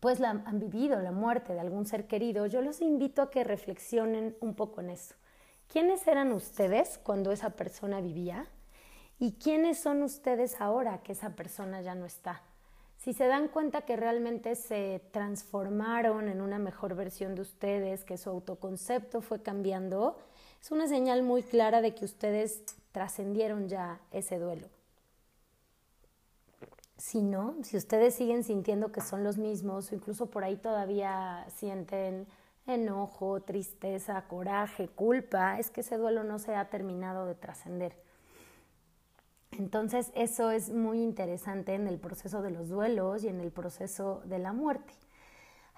pues 0.00 0.20
han 0.20 0.58
vivido 0.58 1.00
la 1.00 1.12
muerte 1.12 1.54
de 1.54 1.60
algún 1.60 1.86
ser 1.86 2.06
querido, 2.06 2.46
yo 2.46 2.60
los 2.60 2.80
invito 2.82 3.22
a 3.22 3.30
que 3.30 3.44
reflexionen 3.44 4.36
un 4.40 4.54
poco 4.54 4.80
en 4.80 4.90
eso. 4.90 5.14
¿Quiénes 5.68 6.06
eran 6.06 6.32
ustedes 6.32 6.98
cuando 6.98 7.32
esa 7.32 7.50
persona 7.50 8.00
vivía? 8.00 8.46
¿Y 9.18 9.32
quiénes 9.32 9.80
son 9.80 10.02
ustedes 10.02 10.60
ahora 10.60 11.02
que 11.02 11.12
esa 11.12 11.30
persona 11.30 11.80
ya 11.82 11.94
no 11.94 12.06
está? 12.06 12.42
Si 12.98 13.12
se 13.12 13.26
dan 13.26 13.48
cuenta 13.48 13.82
que 13.82 13.96
realmente 13.96 14.56
se 14.56 15.00
transformaron 15.12 16.28
en 16.28 16.40
una 16.40 16.58
mejor 16.58 16.96
versión 16.96 17.36
de 17.36 17.42
ustedes, 17.42 18.04
que 18.04 18.18
su 18.18 18.28
autoconcepto 18.28 19.20
fue 19.20 19.40
cambiando, 19.40 20.18
es 20.60 20.72
una 20.72 20.88
señal 20.88 21.22
muy 21.22 21.42
clara 21.42 21.80
de 21.80 21.94
que 21.94 22.04
ustedes 22.04 22.64
trascendieron 22.90 23.68
ya 23.68 24.00
ese 24.10 24.38
duelo. 24.38 24.68
Si 26.96 27.22
no, 27.22 27.54
si 27.62 27.76
ustedes 27.76 28.16
siguen 28.16 28.42
sintiendo 28.42 28.90
que 28.90 29.00
son 29.00 29.22
los 29.22 29.38
mismos 29.38 29.92
o 29.92 29.94
incluso 29.94 30.26
por 30.26 30.42
ahí 30.42 30.56
todavía 30.56 31.46
sienten 31.54 32.26
enojo, 32.66 33.40
tristeza, 33.40 34.20
coraje, 34.26 34.88
culpa, 34.88 35.60
es 35.60 35.70
que 35.70 35.82
ese 35.82 35.96
duelo 35.96 36.24
no 36.24 36.40
se 36.40 36.56
ha 36.56 36.68
terminado 36.68 37.26
de 37.26 37.36
trascender. 37.36 38.07
Entonces 39.58 40.12
eso 40.14 40.52
es 40.52 40.70
muy 40.70 41.02
interesante 41.02 41.74
en 41.74 41.88
el 41.88 41.98
proceso 41.98 42.42
de 42.42 42.52
los 42.52 42.68
duelos 42.68 43.24
y 43.24 43.28
en 43.28 43.40
el 43.40 43.50
proceso 43.50 44.22
de 44.24 44.38
la 44.38 44.52
muerte. 44.52 44.94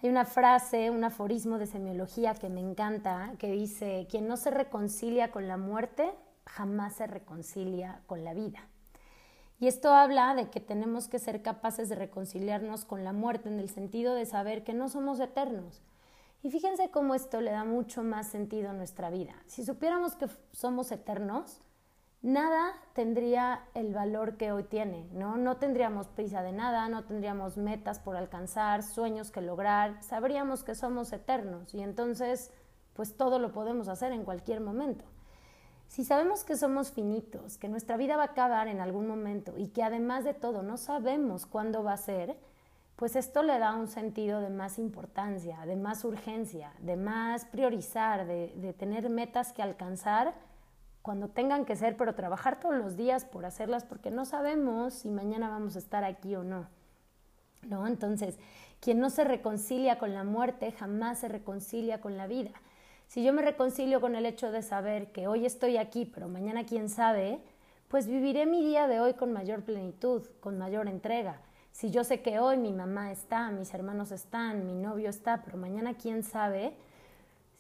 Hay 0.03 0.11
una 0.11 0.27
frase, 0.27 0.91
un 0.91 1.03
aforismo 1.03 1.59
de 1.59 1.67
semiología 1.67 2.35
que 2.35 2.51
me 2.51 2.61
encanta, 2.61 3.33
que 3.39 3.51
dice, 3.51 4.07
quien 4.11 4.29
no 4.29 4.37
se 4.37 4.51
reconcilia 4.51 5.31
con 5.31 5.49
la 5.49 5.57
muerte, 5.57 6.11
jamás 6.45 6.95
se 6.95 7.07
reconcilia 7.07 8.03
con 8.07 8.23
la 8.23 8.35
vida. 8.35 8.61
Y 9.59 9.67
esto 9.67 9.93
habla 9.93 10.35
de 10.35 10.51
que 10.51 10.61
tenemos 10.61 11.09
que 11.09 11.19
ser 11.19 11.43
capaces 11.43 11.89
de 11.89 11.95
reconciliarnos 11.95 12.85
con 12.85 13.03
la 13.03 13.13
muerte 13.13 13.49
en 13.49 13.59
el 13.61 13.71
sentido 13.71 14.15
de 14.15 14.27
saber 14.27 14.63
que 14.63 14.75
no 14.75 14.91
somos 14.91 15.21
eternos. 15.21 15.83
Y 16.43 16.51
fíjense 16.51 16.91
cómo 16.91 17.15
esto 17.15 17.41
le 17.41 17.51
da 17.51 17.65
mucho 17.65 18.03
más 18.03 18.29
sentido 18.29 18.71
a 18.71 18.75
nuestra 18.75 19.11
vida. 19.11 19.35
Si 19.47 19.65
supiéramos 19.65 20.17
que 20.17 20.29
somos 20.53 20.93
eternos, 20.93 21.61
nada 22.23 22.73
tendría 22.93 23.65
el 23.75 23.95
valor 23.95 24.37
que 24.37 24.53
hoy 24.53 24.65
tiene, 24.65 25.09
¿no? 25.13 25.37
No 25.37 25.57
tendríamos 25.57 26.09
prisa 26.09 26.43
de 26.43 26.53
nada, 26.53 26.89
no 26.89 27.05
tendríamos 27.05 27.57
metas 27.57 27.99
por 27.99 28.17
alcanzar, 28.17 28.83
sueños 28.83 29.31
que 29.31 29.41
lograr, 29.41 30.03
sabríamos 30.03 30.63
que 30.63 30.75
somos 30.75 31.13
eternos 31.13 31.75
y 31.75 31.81
entonces 31.81 32.51
pues 32.95 33.17
todo 33.17 33.39
lo 33.39 33.53
podemos 33.53 33.89
hacer 33.89 34.13
en 34.13 34.25
cualquier 34.25 34.61
momento. 34.61 35.05
Si 35.89 36.05
sabemos 36.05 36.45
que 36.45 36.57
somos 36.57 36.93
finitos, 36.93 37.59
que 37.59 37.69
nuestra 37.69 37.97
vida 37.97 38.17
va 38.17 38.23
a 38.23 38.27
acabar 38.27 38.69
en 38.69 38.81
algún 38.81 39.09
momento 39.09 39.55
y 39.57 39.69
que 39.69 39.83
además 39.83 40.25
de 40.25 40.35
todo 40.35 40.63
no 40.63 40.77
sabemos 40.77 41.47
cuándo 41.47 41.83
va 41.83 41.95
a 41.95 41.97
ser, 41.97 42.37
pues 42.97 43.17
esto 43.17 43.43
le 43.43 43.59
da 43.59 43.75
un 43.75 43.89
sentido 43.89 44.41
de 44.41 44.51
más 44.51 44.79
importancia, 44.79 45.65
de 45.65 45.75
más 45.75 46.05
urgencia, 46.05 46.75
de 46.81 46.97
más 46.97 47.47
priorizar, 47.47 48.27
de, 48.27 48.53
de 48.57 48.75
tener 48.75 49.09
metas 49.09 49.55
que 49.55 49.63
alcanzar 49.63 50.35
cuando 51.03 51.29
tengan 51.29 51.65
que 51.65 51.77
ser, 51.77 51.97
pero 51.97 52.15
trabajar 52.15 52.61
todos 52.61 52.77
los 52.77 52.97
días 52.97 53.25
por 53.25 53.47
hacerlas 53.47 53.85
porque 53.85 54.11
no 54.11 54.25
sabemos 54.25 54.95
si 54.95 55.11
mañana 55.11 55.49
vamos 55.49 55.77
a 55.77 55.79
estar 55.79 56.05
aquí 56.05 56.37
o 56.37 56.45
no. 56.45 56.69
¿No? 57.63 57.87
Entonces, 57.87 58.39
quien 58.81 58.99
no 59.01 59.11
se 59.11 59.25
reconcilia 59.25 59.99
con 59.99 60.15
la 60.15 60.25
muerte 60.25 60.73
jamás 60.73 61.19
se 61.19 61.29
reconcilia 61.29 62.01
con 62.01 62.17
la 62.17 62.27
vida. 62.27 62.53
Si 63.07 63.23
yo 63.23 63.33
me 63.33 63.43
reconcilio 63.43 64.01
con 64.01 64.15
el 64.15 64.25
hecho 64.25 64.53
de 64.53 64.63
saber 64.63 65.13
que 65.13 65.27
hoy 65.27 65.45
estoy 65.45 65.77
aquí, 65.77 66.07
pero 66.07 66.29
mañana 66.29 66.65
quién 66.65 66.89
sabe, 66.89 67.41
pues 67.89 68.07
viviré 68.07 68.47
mi 68.47 68.65
día 68.65 68.87
de 68.87 69.01
hoy 69.01 69.15
con 69.15 69.33
mayor 69.33 69.63
plenitud, 69.65 70.25
con 70.41 70.59
mayor 70.59 70.87
entrega. 70.87 71.41
Si 71.73 71.91
yo 71.91 72.05
sé 72.05 72.23
que 72.23 72.39
hoy 72.39 72.57
mi 72.57 72.73
mamá 72.73 73.11
está, 73.11 73.51
mis 73.51 73.75
hermanos 73.75 74.13
están, 74.13 74.67
mi 74.67 74.75
novio 74.75 75.11
está, 75.11 75.43
pero 75.43 75.59
mañana 75.59 75.95
quién 75.95 76.23
sabe, 76.23 76.77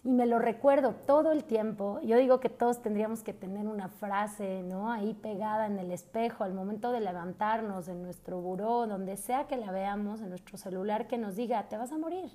y 0.02 0.12
me 0.12 0.26
lo 0.26 0.38
recuerdo 0.38 0.94
todo 1.06 1.30
el 1.30 1.44
tiempo. 1.44 2.00
Yo 2.02 2.16
digo 2.16 2.40
que 2.40 2.48
todos 2.48 2.80
tendríamos 2.80 3.22
que 3.22 3.34
tener 3.34 3.66
una 3.66 3.88
frase, 3.88 4.62
¿no? 4.62 4.90
Ahí 4.90 5.12
pegada 5.12 5.66
en 5.66 5.78
el 5.78 5.92
espejo 5.92 6.42
al 6.42 6.54
momento 6.54 6.90
de 6.90 7.00
levantarnos, 7.00 7.88
en 7.88 8.02
nuestro 8.02 8.40
buró, 8.40 8.86
donde 8.86 9.18
sea 9.18 9.46
que 9.46 9.58
la 9.58 9.70
veamos, 9.70 10.22
en 10.22 10.30
nuestro 10.30 10.56
celular, 10.56 11.06
que 11.06 11.18
nos 11.18 11.36
diga, 11.36 11.68
te 11.68 11.76
vas 11.76 11.92
a 11.92 11.98
morir. 11.98 12.30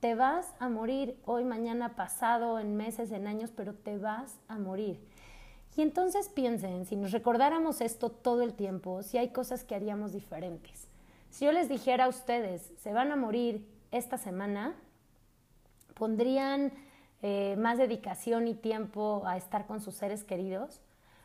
Te 0.00 0.14
vas 0.14 0.54
a 0.58 0.70
morir 0.70 1.18
hoy, 1.26 1.44
mañana, 1.44 1.96
pasado, 1.96 2.58
en 2.58 2.76
meses, 2.76 3.12
en 3.12 3.26
años, 3.26 3.52
pero 3.54 3.74
te 3.74 3.98
vas 3.98 4.38
a 4.48 4.58
morir. 4.58 4.98
Y 5.76 5.82
entonces 5.82 6.30
piensen, 6.30 6.86
si 6.86 6.96
nos 6.96 7.12
recordáramos 7.12 7.82
esto 7.82 8.10
todo 8.10 8.40
el 8.40 8.54
tiempo, 8.54 9.02
si 9.02 9.18
hay 9.18 9.28
cosas 9.28 9.64
que 9.64 9.74
haríamos 9.74 10.12
diferentes. 10.12 10.88
Si 11.28 11.44
yo 11.44 11.52
les 11.52 11.68
dijera 11.68 12.06
a 12.06 12.08
ustedes, 12.08 12.72
se 12.78 12.94
van 12.94 13.12
a 13.12 13.16
morir 13.16 13.66
esta 13.90 14.16
semana, 14.16 14.74
pondrían 15.94 16.72
eh, 17.28 17.56
más 17.56 17.76
dedicación 17.76 18.46
y 18.46 18.54
tiempo 18.54 19.24
a 19.26 19.36
estar 19.36 19.66
con 19.66 19.80
sus 19.80 19.96
seres 19.96 20.22
queridos, 20.22 20.80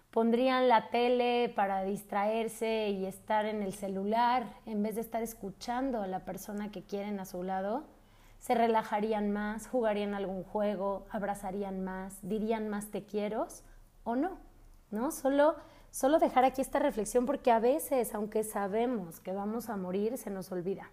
pondrían 0.09 0.67
la 0.67 0.89
tele 0.89 1.53
para 1.55 1.83
distraerse 1.83 2.89
y 2.89 3.05
estar 3.05 3.45
en 3.45 3.61
el 3.61 3.71
celular 3.75 4.51
en 4.65 4.81
vez 4.81 4.95
de 4.95 5.01
estar 5.01 5.21
escuchando 5.21 6.01
a 6.01 6.07
la 6.07 6.25
persona 6.25 6.71
que 6.71 6.81
quieren 6.81 7.19
a 7.19 7.25
su 7.25 7.43
lado, 7.43 7.83
se 8.39 8.55
relajarían 8.55 9.29
más, 9.29 9.67
jugarían 9.67 10.15
algún 10.15 10.43
juego, 10.43 11.05
abrazarían 11.11 11.83
más, 11.83 12.17
dirían 12.23 12.67
más 12.67 12.89
te 12.89 13.05
quiero 13.05 13.45
o 14.03 14.15
no, 14.15 14.39
¿no? 14.89 15.11
Solo, 15.11 15.55
solo 15.91 16.17
dejar 16.17 16.45
aquí 16.45 16.61
esta 16.61 16.79
reflexión 16.79 17.27
porque 17.27 17.51
a 17.51 17.59
veces, 17.59 18.15
aunque 18.15 18.43
sabemos 18.43 19.19
que 19.19 19.33
vamos 19.33 19.69
a 19.69 19.77
morir, 19.77 20.17
se 20.17 20.31
nos 20.31 20.51
olvida. 20.51 20.89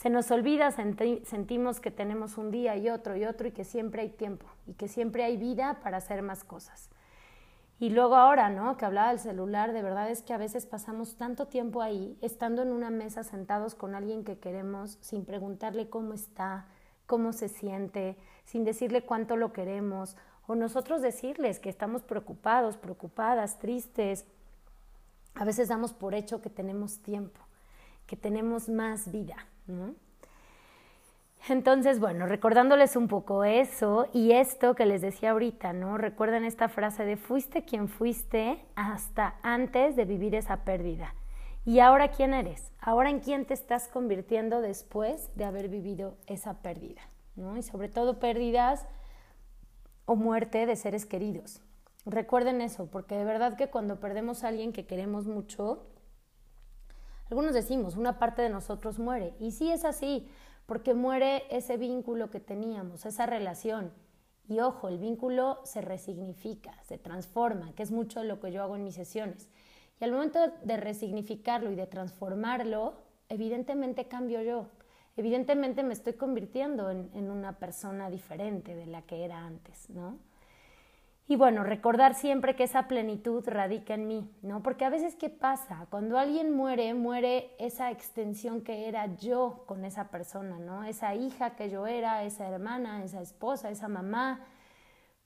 Se 0.00 0.08
nos 0.08 0.30
olvida, 0.30 0.70
sentimos 0.70 1.78
que 1.78 1.90
tenemos 1.90 2.38
un 2.38 2.50
día 2.50 2.74
y 2.74 2.88
otro 2.88 3.16
y 3.16 3.26
otro 3.26 3.48
y 3.48 3.52
que 3.52 3.66
siempre 3.66 4.00
hay 4.00 4.08
tiempo 4.08 4.46
y 4.66 4.72
que 4.72 4.88
siempre 4.88 5.24
hay 5.24 5.36
vida 5.36 5.78
para 5.82 5.98
hacer 5.98 6.22
más 6.22 6.42
cosas. 6.42 6.88
Y 7.78 7.90
luego 7.90 8.16
ahora, 8.16 8.48
¿no? 8.48 8.78
Que 8.78 8.86
hablaba 8.86 9.10
del 9.10 9.18
celular, 9.18 9.74
de 9.74 9.82
verdad 9.82 10.10
es 10.10 10.22
que 10.22 10.32
a 10.32 10.38
veces 10.38 10.64
pasamos 10.64 11.16
tanto 11.16 11.48
tiempo 11.48 11.82
ahí, 11.82 12.16
estando 12.22 12.62
en 12.62 12.72
una 12.72 12.88
mesa 12.88 13.24
sentados 13.24 13.74
con 13.74 13.94
alguien 13.94 14.24
que 14.24 14.38
queremos, 14.38 14.96
sin 15.02 15.26
preguntarle 15.26 15.90
cómo 15.90 16.14
está, 16.14 16.64
cómo 17.04 17.34
se 17.34 17.48
siente, 17.48 18.16
sin 18.46 18.64
decirle 18.64 19.02
cuánto 19.02 19.36
lo 19.36 19.52
queremos, 19.52 20.16
o 20.46 20.54
nosotros 20.54 21.02
decirles 21.02 21.58
que 21.58 21.68
estamos 21.68 22.04
preocupados, 22.04 22.78
preocupadas, 22.78 23.58
tristes. 23.58 24.24
A 25.34 25.44
veces 25.44 25.68
damos 25.68 25.92
por 25.92 26.14
hecho 26.14 26.40
que 26.40 26.48
tenemos 26.48 27.00
tiempo, 27.02 27.40
que 28.06 28.16
tenemos 28.16 28.70
más 28.70 29.12
vida, 29.12 29.36
Entonces, 31.48 32.00
bueno, 32.00 32.26
recordándoles 32.26 32.96
un 32.96 33.08
poco 33.08 33.44
eso 33.44 34.08
y 34.12 34.32
esto 34.32 34.74
que 34.74 34.86
les 34.86 35.00
decía 35.00 35.30
ahorita, 35.30 35.72
¿no? 35.72 35.98
Recuerden 35.98 36.44
esta 36.44 36.68
frase 36.68 37.04
de 37.04 37.16
fuiste 37.16 37.64
quien 37.64 37.88
fuiste 37.88 38.64
hasta 38.74 39.36
antes 39.42 39.96
de 39.96 40.04
vivir 40.04 40.34
esa 40.34 40.64
pérdida. 40.64 41.14
¿Y 41.64 41.80
ahora 41.80 42.08
quién 42.10 42.34
eres? 42.34 42.72
¿Ahora 42.80 43.10
en 43.10 43.20
quién 43.20 43.44
te 43.44 43.54
estás 43.54 43.88
convirtiendo 43.88 44.60
después 44.60 45.30
de 45.36 45.44
haber 45.44 45.68
vivido 45.68 46.16
esa 46.26 46.54
pérdida? 46.62 47.00
¿no? 47.36 47.56
Y 47.56 47.62
sobre 47.62 47.88
todo 47.88 48.18
pérdidas 48.18 48.86
o 50.04 50.16
muerte 50.16 50.66
de 50.66 50.76
seres 50.76 51.06
queridos. 51.06 51.60
Recuerden 52.06 52.60
eso, 52.60 52.86
porque 52.86 53.16
de 53.16 53.24
verdad 53.24 53.56
que 53.56 53.68
cuando 53.68 54.00
perdemos 54.00 54.42
a 54.42 54.48
alguien 54.48 54.72
que 54.72 54.86
queremos 54.86 55.26
mucho, 55.26 55.86
algunos 57.30 57.54
decimos, 57.54 57.96
una 57.96 58.18
parte 58.18 58.42
de 58.42 58.50
nosotros 58.50 58.98
muere. 58.98 59.34
Y 59.38 59.52
sí 59.52 59.70
es 59.70 59.84
así, 59.84 60.28
porque 60.66 60.94
muere 60.94 61.44
ese 61.50 61.76
vínculo 61.76 62.30
que 62.30 62.40
teníamos, 62.40 63.06
esa 63.06 63.26
relación. 63.26 63.92
Y 64.48 64.58
ojo, 64.58 64.88
el 64.88 64.98
vínculo 64.98 65.60
se 65.64 65.80
resignifica, 65.80 66.72
se 66.82 66.98
transforma, 66.98 67.72
que 67.74 67.84
es 67.84 67.92
mucho 67.92 68.24
lo 68.24 68.40
que 68.40 68.50
yo 68.50 68.62
hago 68.62 68.74
en 68.74 68.82
mis 68.82 68.96
sesiones. 68.96 69.48
Y 70.00 70.04
al 70.04 70.12
momento 70.12 70.40
de 70.64 70.76
resignificarlo 70.76 71.70
y 71.70 71.76
de 71.76 71.86
transformarlo, 71.86 72.94
evidentemente 73.28 74.08
cambio 74.08 74.42
yo. 74.42 74.66
Evidentemente 75.16 75.84
me 75.84 75.92
estoy 75.92 76.14
convirtiendo 76.14 76.90
en, 76.90 77.10
en 77.14 77.30
una 77.30 77.58
persona 77.58 78.10
diferente 78.10 78.74
de 78.74 78.86
la 78.86 79.02
que 79.02 79.24
era 79.24 79.44
antes, 79.46 79.88
¿no? 79.90 80.18
Y 81.30 81.36
bueno, 81.36 81.62
recordar 81.62 82.16
siempre 82.16 82.56
que 82.56 82.64
esa 82.64 82.88
plenitud 82.88 83.44
radica 83.46 83.94
en 83.94 84.08
mí, 84.08 84.28
¿no? 84.42 84.64
Porque 84.64 84.84
a 84.84 84.90
veces, 84.90 85.14
¿qué 85.14 85.30
pasa? 85.30 85.86
Cuando 85.88 86.18
alguien 86.18 86.52
muere, 86.52 86.92
muere 86.92 87.54
esa 87.60 87.92
extensión 87.92 88.62
que 88.62 88.88
era 88.88 89.14
yo 89.14 89.62
con 89.66 89.84
esa 89.84 90.08
persona, 90.08 90.58
¿no? 90.58 90.82
Esa 90.82 91.14
hija 91.14 91.54
que 91.54 91.70
yo 91.70 91.86
era, 91.86 92.24
esa 92.24 92.48
hermana, 92.48 93.04
esa 93.04 93.22
esposa, 93.22 93.70
esa 93.70 93.86
mamá. 93.86 94.44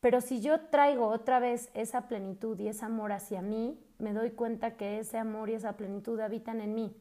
Pero 0.00 0.20
si 0.20 0.42
yo 0.42 0.60
traigo 0.66 1.06
otra 1.06 1.38
vez 1.38 1.70
esa 1.72 2.06
plenitud 2.06 2.58
y 2.60 2.68
ese 2.68 2.84
amor 2.84 3.12
hacia 3.12 3.40
mí, 3.40 3.82
me 3.98 4.12
doy 4.12 4.32
cuenta 4.32 4.76
que 4.76 4.98
ese 4.98 5.16
amor 5.16 5.48
y 5.48 5.54
esa 5.54 5.78
plenitud 5.78 6.20
habitan 6.20 6.60
en 6.60 6.74
mí, 6.74 6.94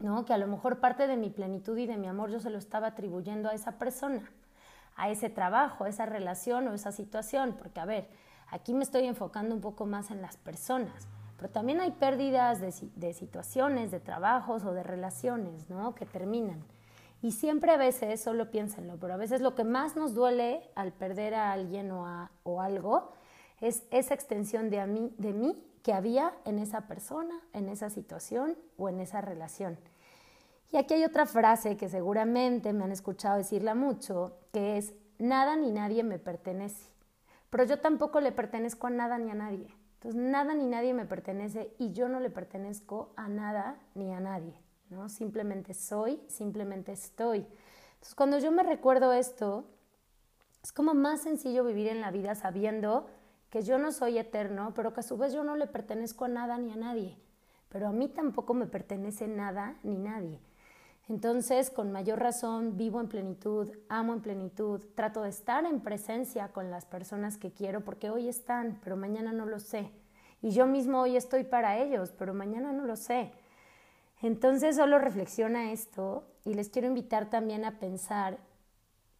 ¿no? 0.00 0.24
Que 0.24 0.32
a 0.32 0.38
lo 0.38 0.48
mejor 0.48 0.80
parte 0.80 1.06
de 1.06 1.16
mi 1.16 1.30
plenitud 1.30 1.78
y 1.78 1.86
de 1.86 1.96
mi 1.96 2.08
amor 2.08 2.28
yo 2.32 2.40
se 2.40 2.50
lo 2.50 2.58
estaba 2.58 2.88
atribuyendo 2.88 3.48
a 3.48 3.54
esa 3.54 3.78
persona 3.78 4.28
a 4.96 5.10
ese 5.10 5.30
trabajo, 5.30 5.84
a 5.84 5.88
esa 5.88 6.06
relación 6.06 6.68
o 6.68 6.74
esa 6.74 6.92
situación, 6.92 7.56
porque 7.58 7.80
a 7.80 7.84
ver, 7.84 8.08
aquí 8.48 8.74
me 8.74 8.82
estoy 8.82 9.06
enfocando 9.06 9.54
un 9.54 9.60
poco 9.60 9.86
más 9.86 10.10
en 10.10 10.22
las 10.22 10.36
personas, 10.36 11.08
pero 11.36 11.50
también 11.50 11.80
hay 11.80 11.92
pérdidas 11.92 12.60
de, 12.60 13.12
situaciones, 13.14 13.90
de 13.90 14.00
trabajos 14.00 14.64
o 14.64 14.72
de 14.72 14.82
relaciones, 14.82 15.70
¿no? 15.70 15.94
Que 15.94 16.04
terminan. 16.04 16.62
Y 17.22 17.32
siempre 17.32 17.72
a 17.72 17.76
veces, 17.76 18.20
solo 18.20 18.50
piénsenlo, 18.50 18.98
pero 18.98 19.14
a 19.14 19.16
veces 19.16 19.40
lo 19.40 19.54
que 19.54 19.64
más 19.64 19.96
nos 19.96 20.14
duele 20.14 20.70
al 20.74 20.92
perder 20.92 21.34
a 21.34 21.52
alguien 21.52 21.90
o, 21.92 22.06
a, 22.06 22.30
o 22.42 22.60
algo 22.60 23.12
es 23.60 23.84
esa 23.90 24.14
extensión 24.14 24.70
de, 24.70 24.80
a 24.80 24.86
mí, 24.86 25.14
de 25.18 25.32
mí 25.32 25.62
que 25.82 25.92
había 25.92 26.34
en 26.44 26.58
esa 26.58 26.86
persona, 26.86 27.40
en 27.52 27.68
esa 27.68 27.90
situación 27.90 28.56
o 28.76 28.88
en 28.88 29.00
esa 29.00 29.20
relación. 29.20 29.78
Y 30.72 30.76
aquí 30.76 30.94
hay 30.94 31.04
otra 31.04 31.26
frase 31.26 31.76
que 31.76 31.88
seguramente 31.88 32.72
me 32.72 32.84
han 32.84 32.92
escuchado 32.92 33.38
decirla 33.38 33.74
mucho, 33.74 34.38
que 34.52 34.76
es, 34.76 34.94
nada 35.18 35.56
ni 35.56 35.72
nadie 35.72 36.04
me 36.04 36.18
pertenece. 36.18 36.90
Pero 37.50 37.64
yo 37.64 37.80
tampoco 37.80 38.20
le 38.20 38.30
pertenezco 38.30 38.86
a 38.86 38.90
nada 38.90 39.18
ni 39.18 39.30
a 39.30 39.34
nadie. 39.34 39.74
Entonces, 39.94 40.20
nada 40.20 40.54
ni 40.54 40.66
nadie 40.66 40.94
me 40.94 41.04
pertenece 41.04 41.74
y 41.78 41.92
yo 41.92 42.08
no 42.08 42.20
le 42.20 42.30
pertenezco 42.30 43.12
a 43.16 43.28
nada 43.28 43.78
ni 43.94 44.12
a 44.12 44.20
nadie. 44.20 44.54
¿no? 44.88 45.08
Simplemente 45.08 45.74
soy, 45.74 46.22
simplemente 46.28 46.92
estoy. 46.92 47.46
Entonces, 47.94 48.14
cuando 48.14 48.38
yo 48.38 48.50
me 48.52 48.62
recuerdo 48.62 49.12
esto, 49.12 49.66
es 50.62 50.72
como 50.72 50.94
más 50.94 51.20
sencillo 51.22 51.64
vivir 51.64 51.88
en 51.88 52.00
la 52.00 52.10
vida 52.10 52.34
sabiendo 52.34 53.10
que 53.50 53.62
yo 53.62 53.78
no 53.78 53.92
soy 53.92 54.18
eterno, 54.18 54.72
pero 54.74 54.94
que 54.94 55.00
a 55.00 55.02
su 55.02 55.18
vez 55.18 55.32
yo 55.32 55.42
no 55.42 55.56
le 55.56 55.66
pertenezco 55.66 56.24
a 56.24 56.28
nada 56.28 56.56
ni 56.56 56.72
a 56.72 56.76
nadie. 56.76 57.18
Pero 57.68 57.88
a 57.88 57.92
mí 57.92 58.08
tampoco 58.08 58.54
me 58.54 58.66
pertenece 58.66 59.28
nada 59.28 59.76
ni 59.82 59.98
nadie. 59.98 60.40
Entonces, 61.10 61.70
con 61.70 61.90
mayor 61.90 62.20
razón, 62.20 62.76
vivo 62.76 63.00
en 63.00 63.08
plenitud, 63.08 63.68
amo 63.88 64.12
en 64.12 64.20
plenitud, 64.20 64.80
trato 64.94 65.22
de 65.22 65.30
estar 65.30 65.64
en 65.64 65.80
presencia 65.80 66.52
con 66.52 66.70
las 66.70 66.86
personas 66.86 67.36
que 67.36 67.50
quiero 67.50 67.80
porque 67.80 68.10
hoy 68.10 68.28
están, 68.28 68.78
pero 68.84 68.96
mañana 68.96 69.32
no 69.32 69.44
lo 69.44 69.58
sé. 69.58 69.90
Y 70.40 70.50
yo 70.52 70.68
mismo 70.68 71.00
hoy 71.00 71.16
estoy 71.16 71.42
para 71.42 71.78
ellos, 71.78 72.12
pero 72.16 72.32
mañana 72.32 72.72
no 72.72 72.84
lo 72.84 72.94
sé. 72.94 73.32
Entonces, 74.22 74.76
solo 74.76 75.00
reflexiona 75.00 75.72
esto 75.72 76.28
y 76.44 76.54
les 76.54 76.68
quiero 76.68 76.86
invitar 76.86 77.28
también 77.28 77.64
a 77.64 77.80
pensar 77.80 78.38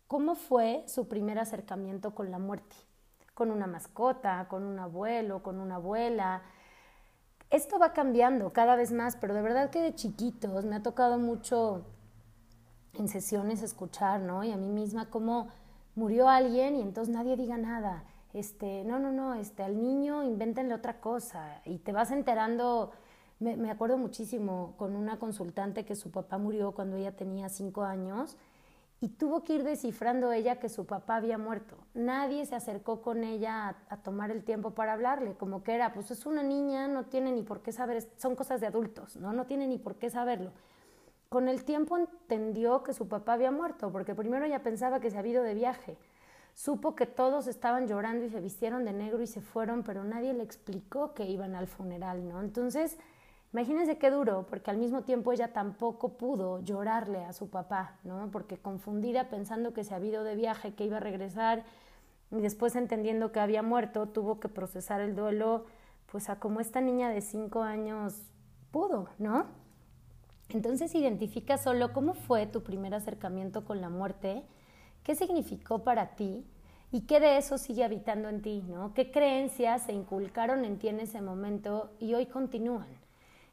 cómo 0.07 0.37
fue 0.37 0.85
su 0.87 1.09
primer 1.09 1.41
acercamiento 1.41 2.15
con 2.15 2.31
la 2.31 2.39
muerte, 2.39 2.77
con 3.35 3.51
una 3.51 3.67
mascota, 3.67 4.47
con 4.49 4.63
un 4.63 4.79
abuelo, 4.79 5.43
con 5.43 5.59
una 5.59 5.75
abuela, 5.75 6.43
esto 7.51 7.79
va 7.79 7.93
cambiando 7.93 8.53
cada 8.53 8.77
vez 8.77 8.93
más, 8.93 9.17
pero 9.17 9.35
de 9.35 9.43
verdad 9.43 9.71
que 9.71 9.81
de 9.81 9.95
chiquitos 9.95 10.65
me 10.65 10.77
ha 10.77 10.83
tocado 10.83 11.19
mucho 11.19 11.85
en 12.95 13.09
sesiones 13.09 13.63
escuchar, 13.63 14.21
¿no? 14.21 14.45
Y 14.45 14.53
a 14.53 14.57
mí 14.57 14.69
misma 14.69 15.11
cómo 15.11 15.49
murió 15.97 16.29
alguien 16.29 16.77
y 16.77 16.81
entonces 16.81 17.13
nadie 17.13 17.37
diga 17.37 17.59
nada. 17.59 18.05
Este, 18.33 18.85
no, 18.85 19.01
no, 19.01 19.11
no, 19.11 19.35
este, 19.35 19.65
al 19.65 19.83
niño 19.83 20.23
invéntenle 20.23 20.75
otra 20.75 21.01
cosa 21.01 21.61
y 21.65 21.79
te 21.79 21.93
vas 21.93 22.13
enterando. 22.13 22.93
Me, 23.41 23.57
me 23.57 23.71
acuerdo 23.71 23.97
muchísimo 23.99 24.75
con 24.77 24.95
una 24.95 25.19
consultante 25.19 25.85
que 25.85 25.97
su 25.97 26.11
papá 26.11 26.39
murió 26.39 26.73
cuando 26.73 26.97
ella 26.97 27.17
tenía 27.17 27.49
cinco 27.49 27.83
años 27.83 28.37
y 29.03 29.09
tuvo 29.09 29.43
que 29.43 29.55
ir 29.55 29.65
descifrando 29.65 30.31
ella 30.31 30.61
que 30.61 30.69
su 30.69 30.85
papá 30.85 31.17
había 31.17 31.39
muerto. 31.39 31.79
Nadie 31.95 32.45
se 32.45 32.55
acercó 32.55 33.01
con 33.01 33.25
ella 33.25 33.77
a, 33.89 33.97
tomar 33.99 34.31
el 34.31 34.45
tiempo 34.45 34.73
para 34.73 34.93
hablarle, 34.93 35.35
como 35.35 35.63
que 35.63 35.75
era, 35.75 35.95
pues 35.95 36.11
es 36.11 36.27
una 36.27 36.43
niña, 36.43 36.87
no 36.87 37.07
tiene 37.07 37.33
ni 37.33 37.43
por 37.43 37.63
qué 37.63 37.73
saber, 37.73 38.03
son 38.19 38.37
cosas 38.37 38.61
de 38.61 38.67
adultos, 38.67 39.17
¿no? 39.17 39.33
No 39.33 39.47
tiene 39.47 39.67
ni 39.67 39.79
por 39.79 39.97
qué 39.97 40.11
saberlo. 40.11 40.53
Con 41.31 41.49
el 41.49 41.65
tiempo 41.65 41.97
entendió 41.97 42.83
que 42.83 42.93
su 42.93 43.09
papá 43.09 43.35
había 43.35 43.51
muerto, 43.51 43.91
porque 43.91 44.15
primero 44.15 44.45
ella 44.45 44.63
pensaba 44.63 45.01
que 45.01 45.11
se 45.11 45.17
había 45.17 45.33
ido 45.33 45.45
de 45.45 45.55
viaje. 45.55 45.97
Supo 46.53 46.95
que 46.95 47.07
todos 47.07 47.47
estaban 47.47 47.87
llorando 47.87 48.27
y 48.27 48.29
se 48.31 48.41
vistieron 48.41 48.85
de 48.85 48.93
negro 48.93 49.23
y 49.23 49.27
se 49.27 49.41
fueron, 49.41 49.83
pero 49.83 50.05
nadie 50.05 50.35
le 50.35 50.43
explicó 50.43 51.15
que 51.15 51.25
iban 51.25 51.55
al 51.55 51.69
funeral, 51.69 52.29
¿no? 52.29 52.41
Entonces, 52.43 52.99
Imagínense 53.53 53.99
qué 53.99 54.11
duro, 54.11 54.47
porque 54.49 54.71
al 54.71 54.77
mismo 54.79 55.03
tiempo 55.03 55.33
ella 55.33 55.53
tampoco 55.53 56.11
pudo 56.11 56.61
llorarle 56.61 57.25
a 57.25 57.33
su 57.33 57.51
papá, 57.51 57.99
¿no? 58.05 58.31
Porque 58.31 58.59
confundida 58.59 59.29
pensando 59.29 59.73
que 59.73 59.83
se 59.83 59.95
había 59.95 60.11
ido 60.11 60.25
de 60.25 60.37
viaje, 60.37 60.75
que 60.75 60.85
iba 60.85 60.99
a 60.99 61.01
regresar, 61.01 61.65
y 62.31 62.41
después 62.41 62.77
entendiendo 62.77 63.33
que 63.33 63.41
había 63.41 63.63
muerto, 63.63 64.07
tuvo 64.07 64.39
que 64.39 64.49
procesar 64.49 65.01
el 65.01 65.17
duelo, 65.17 65.67
pues 66.13 66.31
a 66.31 66.39
como 66.39 66.61
esta 66.61 66.81
niña 66.81 67.11
de 67.11 67.23
cinco 67.23 67.63
años 67.63 68.23
pudo, 68.71 69.09
¿no? 69.19 69.47
Entonces 70.49 70.95
identifica 70.95 71.59
solo 71.59 71.93
cómo 71.93 72.15
fue 72.15 72.47
tu 72.47 72.63
primer 72.63 72.95
acercamiento 72.95 73.65
con 73.65 73.81
la 73.81 73.89
muerte, 73.89 74.45
qué 75.03 75.17
significó 75.17 75.81
para 75.83 76.15
ti 76.15 76.45
y 76.93 77.03
qué 77.03 77.19
de 77.19 77.37
eso 77.37 77.59
sigue 77.59 77.85
habitando 77.85 78.29
en 78.29 78.43
ti, 78.43 78.63
¿no? 78.69 78.95
¿Qué 78.95 79.11
creencias 79.11 79.83
se 79.83 79.93
inculcaron 79.93 80.65
en 80.65 80.79
ti 80.79 80.89
en 80.89 81.01
ese 81.01 81.21
momento 81.21 81.91
y 81.99 82.15
hoy 82.15 82.27
continúan? 82.27 82.87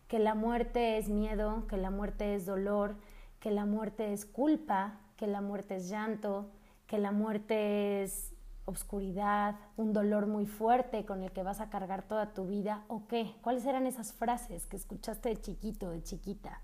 Que 0.08 0.20
la 0.20 0.36
muerte 0.36 0.98
es 0.98 1.10
miedo, 1.10 1.67
que 1.67 1.78
la 1.78 1.91
muerte 1.91 2.36
es 2.36 2.46
dolor, 2.46 2.96
que 3.39 3.52
la 3.52 3.65
muerte 3.65 4.13
es 4.13 4.26
culpa, 4.26 5.00
que 5.17 5.28
la 5.28 5.41
muerte 5.41 5.76
es 5.76 5.89
llanto, 5.89 6.50
que 6.86 6.98
la 6.98 7.12
muerte 7.12 8.04
es 8.04 8.34
obscuridad, 8.65 9.56
un 9.78 9.93
dolor 9.93 10.28
muy 10.28 10.46
fuerte 10.46 11.06
con 11.06 11.24
el 11.24 11.32
que 11.32 11.41
vas 11.43 11.62
a 11.62 11.70
cargar 11.70 12.04
toda 12.04 12.34
tu 12.34 12.48
vida, 12.48 12.84
¿o 12.88 13.08
qué? 13.08 13.34
¿Cuáles 13.41 13.65
eran 13.65 13.88
esas 13.88 14.12
frases 14.12 14.65
que 14.67 14.76
escuchaste 14.76 15.30
de 15.30 15.38
chiquito, 15.38 15.89
de 15.89 16.04
chiquita? 16.04 16.62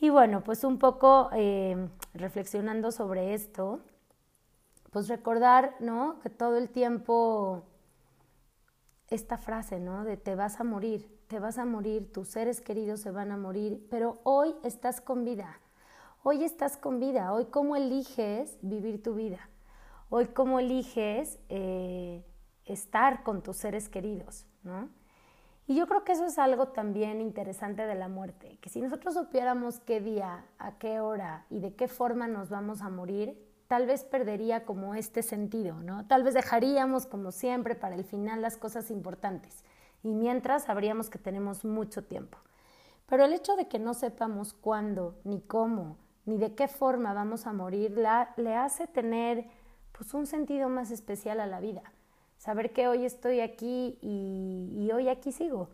Y 0.00 0.10
bueno, 0.10 0.42
pues 0.44 0.62
un 0.62 0.78
poco 0.78 1.28
eh, 1.32 1.88
reflexionando 2.14 2.92
sobre 2.92 3.34
esto, 3.34 3.80
pues 4.90 5.08
recordar, 5.08 5.74
¿no? 5.80 6.20
Que 6.20 6.30
todo 6.30 6.56
el 6.56 6.70
tiempo 6.70 7.64
esta 9.08 9.38
frase, 9.38 9.80
¿no? 9.80 10.04
De 10.04 10.16
te 10.16 10.36
vas 10.36 10.60
a 10.60 10.64
morir, 10.64 11.17
te 11.28 11.38
vas 11.38 11.58
a 11.58 11.66
morir, 11.66 12.10
tus 12.10 12.28
seres 12.28 12.60
queridos 12.60 13.00
se 13.00 13.10
van 13.10 13.30
a 13.30 13.36
morir, 13.36 13.86
pero 13.90 14.18
hoy 14.24 14.54
estás 14.64 15.00
con 15.00 15.24
vida. 15.24 15.60
Hoy 16.24 16.42
estás 16.42 16.76
con 16.76 16.98
vida, 16.98 17.32
hoy 17.32 17.46
cómo 17.46 17.76
eliges 17.76 18.58
vivir 18.60 19.02
tu 19.02 19.14
vida, 19.14 19.48
hoy 20.10 20.26
cómo 20.26 20.58
eliges 20.58 21.38
eh, 21.48 22.24
estar 22.64 23.22
con 23.22 23.42
tus 23.42 23.56
seres 23.56 23.88
queridos, 23.88 24.46
¿no? 24.64 24.88
Y 25.68 25.76
yo 25.76 25.86
creo 25.86 26.02
que 26.02 26.12
eso 26.12 26.24
es 26.24 26.38
algo 26.38 26.68
también 26.68 27.20
interesante 27.20 27.86
de 27.86 27.94
la 27.94 28.08
muerte, 28.08 28.58
que 28.60 28.68
si 28.68 28.80
nosotros 28.80 29.14
supiéramos 29.14 29.78
qué 29.80 30.00
día, 30.00 30.44
a 30.58 30.78
qué 30.78 30.98
hora 30.98 31.46
y 31.50 31.60
de 31.60 31.74
qué 31.74 31.88
forma 31.88 32.26
nos 32.26 32.50
vamos 32.50 32.82
a 32.82 32.88
morir, 32.88 33.38
tal 33.68 33.86
vez 33.86 34.02
perdería 34.02 34.64
como 34.64 34.94
este 34.94 35.22
sentido, 35.22 35.76
¿no? 35.76 36.06
Tal 36.08 36.24
vez 36.24 36.34
dejaríamos 36.34 37.06
como 37.06 37.30
siempre 37.30 37.74
para 37.74 37.94
el 37.94 38.04
final 38.04 38.42
las 38.42 38.56
cosas 38.56 38.90
importantes 38.90 39.62
y 40.02 40.14
mientras 40.14 40.64
sabríamos 40.64 41.10
que 41.10 41.18
tenemos 41.18 41.64
mucho 41.64 42.04
tiempo. 42.04 42.38
Pero 43.06 43.24
el 43.24 43.32
hecho 43.32 43.56
de 43.56 43.68
que 43.68 43.78
no 43.78 43.94
sepamos 43.94 44.52
cuándo, 44.52 45.18
ni 45.24 45.40
cómo, 45.40 45.96
ni 46.26 46.36
de 46.38 46.54
qué 46.54 46.68
forma 46.68 47.14
vamos 47.14 47.46
a 47.46 47.52
morir, 47.52 47.96
le 48.36 48.54
hace 48.56 48.86
tener 48.86 49.46
pues 49.92 50.12
un 50.14 50.26
sentido 50.26 50.68
más 50.68 50.90
especial 50.90 51.40
a 51.40 51.46
la 51.46 51.60
vida. 51.60 51.82
Saber 52.36 52.72
que 52.72 52.86
hoy 52.86 53.04
estoy 53.04 53.40
aquí 53.40 53.98
y, 54.02 54.74
y 54.76 54.92
hoy 54.92 55.08
aquí 55.08 55.32
sigo. 55.32 55.70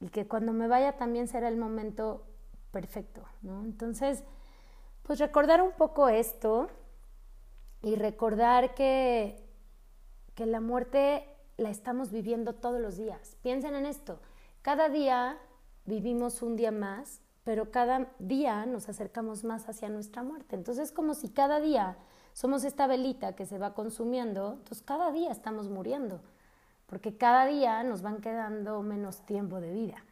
Y 0.00 0.08
que 0.08 0.26
cuando 0.26 0.52
me 0.52 0.66
vaya 0.66 0.96
también 0.96 1.28
será 1.28 1.48
el 1.48 1.56
momento 1.56 2.26
perfecto, 2.72 3.22
¿no? 3.42 3.64
Entonces, 3.64 4.24
pues 5.02 5.18
recordar 5.18 5.62
un 5.62 5.72
poco 5.72 6.08
esto, 6.08 6.68
y 7.86 7.94
recordar 7.94 8.74
que, 8.74 9.44
que 10.34 10.44
la 10.44 10.60
muerte 10.60 11.24
la 11.56 11.70
estamos 11.70 12.10
viviendo 12.10 12.54
todos 12.54 12.80
los 12.80 12.96
días. 12.96 13.36
Piensen 13.42 13.74
en 13.74 13.86
esto, 13.86 14.20
cada 14.62 14.88
día 14.88 15.38
vivimos 15.84 16.42
un 16.42 16.56
día 16.56 16.72
más, 16.72 17.20
pero 17.44 17.70
cada 17.70 18.08
día 18.18 18.66
nos 18.66 18.88
acercamos 18.88 19.44
más 19.44 19.68
hacia 19.68 19.88
nuestra 19.88 20.22
muerte. 20.22 20.56
Entonces 20.56 20.88
es 20.88 20.92
como 20.92 21.14
si 21.14 21.28
cada 21.28 21.60
día 21.60 21.96
somos 22.32 22.64
esta 22.64 22.86
velita 22.86 23.34
que 23.34 23.46
se 23.46 23.58
va 23.58 23.74
consumiendo, 23.74 24.54
entonces 24.54 24.82
cada 24.82 25.12
día 25.12 25.30
estamos 25.30 25.68
muriendo, 25.68 26.20
porque 26.86 27.16
cada 27.16 27.46
día 27.46 27.82
nos 27.84 28.02
van 28.02 28.20
quedando 28.20 28.82
menos 28.82 29.24
tiempo 29.24 29.60
de 29.60 29.72
vida. 29.72 30.04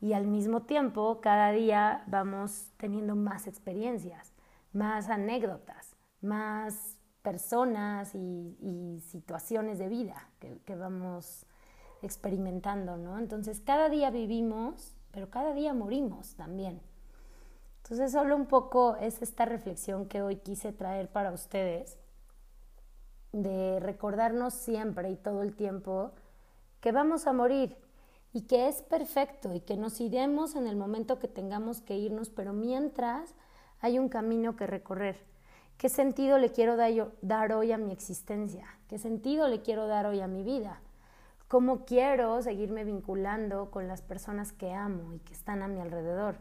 Y 0.00 0.12
al 0.12 0.26
mismo 0.26 0.62
tiempo, 0.62 1.20
cada 1.20 1.50
día 1.50 2.04
vamos 2.06 2.70
teniendo 2.76 3.16
más 3.16 3.46
experiencias, 3.48 4.32
más 4.72 5.08
anécdotas, 5.08 5.96
más 6.20 6.97
personas 7.28 8.14
y, 8.14 9.02
situaciones 9.10 9.78
de 9.78 9.88
vida 9.88 10.30
que, 10.40 10.74
vamos 10.74 11.44
experimentando, 12.00 12.96
¿no? 12.96 13.18
Entonces 13.18 13.60
cada 13.60 13.90
día 13.90 14.10
vivimos, 14.10 14.94
pero 15.12 15.28
cada 15.28 15.52
día 15.52 15.74
morimos 15.74 16.36
también. 16.36 16.80
Entonces 17.82 18.12
solo 18.12 18.34
un 18.34 18.46
poco 18.46 18.96
es 18.96 19.20
esta 19.20 19.44
reflexión 19.44 20.06
que 20.06 20.22
hoy 20.22 20.36
quise 20.36 20.72
traer 20.72 21.10
para 21.10 21.30
ustedes, 21.32 21.98
de 23.32 23.78
recordarnos 23.78 24.54
siempre 24.54 25.10
y 25.10 25.16
todo 25.16 25.42
el 25.42 25.54
tiempo 25.54 26.12
que 26.80 26.92
vamos 26.92 27.26
a 27.26 27.34
morir 27.34 27.76
y 28.32 28.46
que 28.46 28.68
es 28.68 28.80
perfecto 28.80 29.52
y 29.52 29.60
que 29.60 29.76
nos 29.76 30.00
iremos 30.00 30.56
en 30.56 30.66
el 30.66 30.76
momento 30.76 31.18
que 31.18 31.28
tengamos 31.28 31.82
que 31.82 31.98
irnos, 31.98 32.30
pero 32.30 32.54
mientras 32.54 33.34
hay 33.80 33.98
un 33.98 34.08
camino 34.08 34.56
que 34.56 34.66
recorrer 34.66 35.37
¿Qué 35.78 35.88
sentido 35.88 36.38
le 36.38 36.50
quiero 36.50 36.76
dar 36.76 37.52
hoy 37.52 37.70
a 37.70 37.78
mi 37.78 37.92
existencia? 37.92 38.66
¿Qué 38.88 38.98
sentido 38.98 39.46
le 39.46 39.62
quiero 39.62 39.86
dar 39.86 40.06
hoy 40.06 40.20
a 40.20 40.26
mi 40.26 40.42
vida? 40.42 40.80
¿Cómo 41.46 41.84
quiero 41.84 42.42
seguirme 42.42 42.82
vinculando 42.82 43.70
con 43.70 43.86
las 43.86 44.02
personas 44.02 44.50
que 44.50 44.72
amo 44.72 45.14
y 45.14 45.20
que 45.20 45.32
están 45.32 45.62
a 45.62 45.68
mi 45.68 45.80
alrededor? 45.80 46.34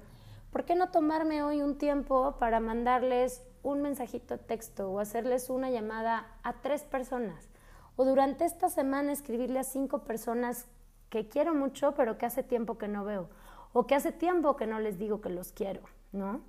¿Por 0.52 0.66
qué 0.66 0.74
no 0.74 0.90
tomarme 0.90 1.44
hoy 1.44 1.62
un 1.62 1.78
tiempo 1.78 2.38
para 2.40 2.60
mandarles 2.60 3.44
un 3.62 3.84
mensajito 3.84 4.38
de 4.38 4.44
texto 4.44 4.90
o 4.90 5.00
hacerles 5.00 5.52
una 5.52 5.70
llamada 5.70 6.26
a 6.42 6.54
tres 6.62 6.82
personas? 6.82 7.48
O 7.96 8.06
durante 8.06 8.44
esta 8.44 8.70
semana 8.70 9.12
escribirle 9.12 9.60
a 9.60 9.64
cinco 9.64 10.04
personas 10.04 10.66
que 11.12 11.28
quiero 11.28 11.54
mucho 11.54 11.94
pero 11.94 12.18
que 12.18 12.26
hace 12.26 12.42
tiempo 12.42 12.80
que 12.80 12.88
no 12.88 13.06
veo 13.06 13.30
o 13.72 13.86
que 13.86 13.94
hace 13.94 14.12
tiempo 14.12 14.56
que 14.56 14.66
no 14.66 14.80
les 14.80 14.98
digo 14.98 15.22
que 15.22 15.30
los 15.30 15.52
quiero, 15.52 15.82
¿no? 16.12 16.42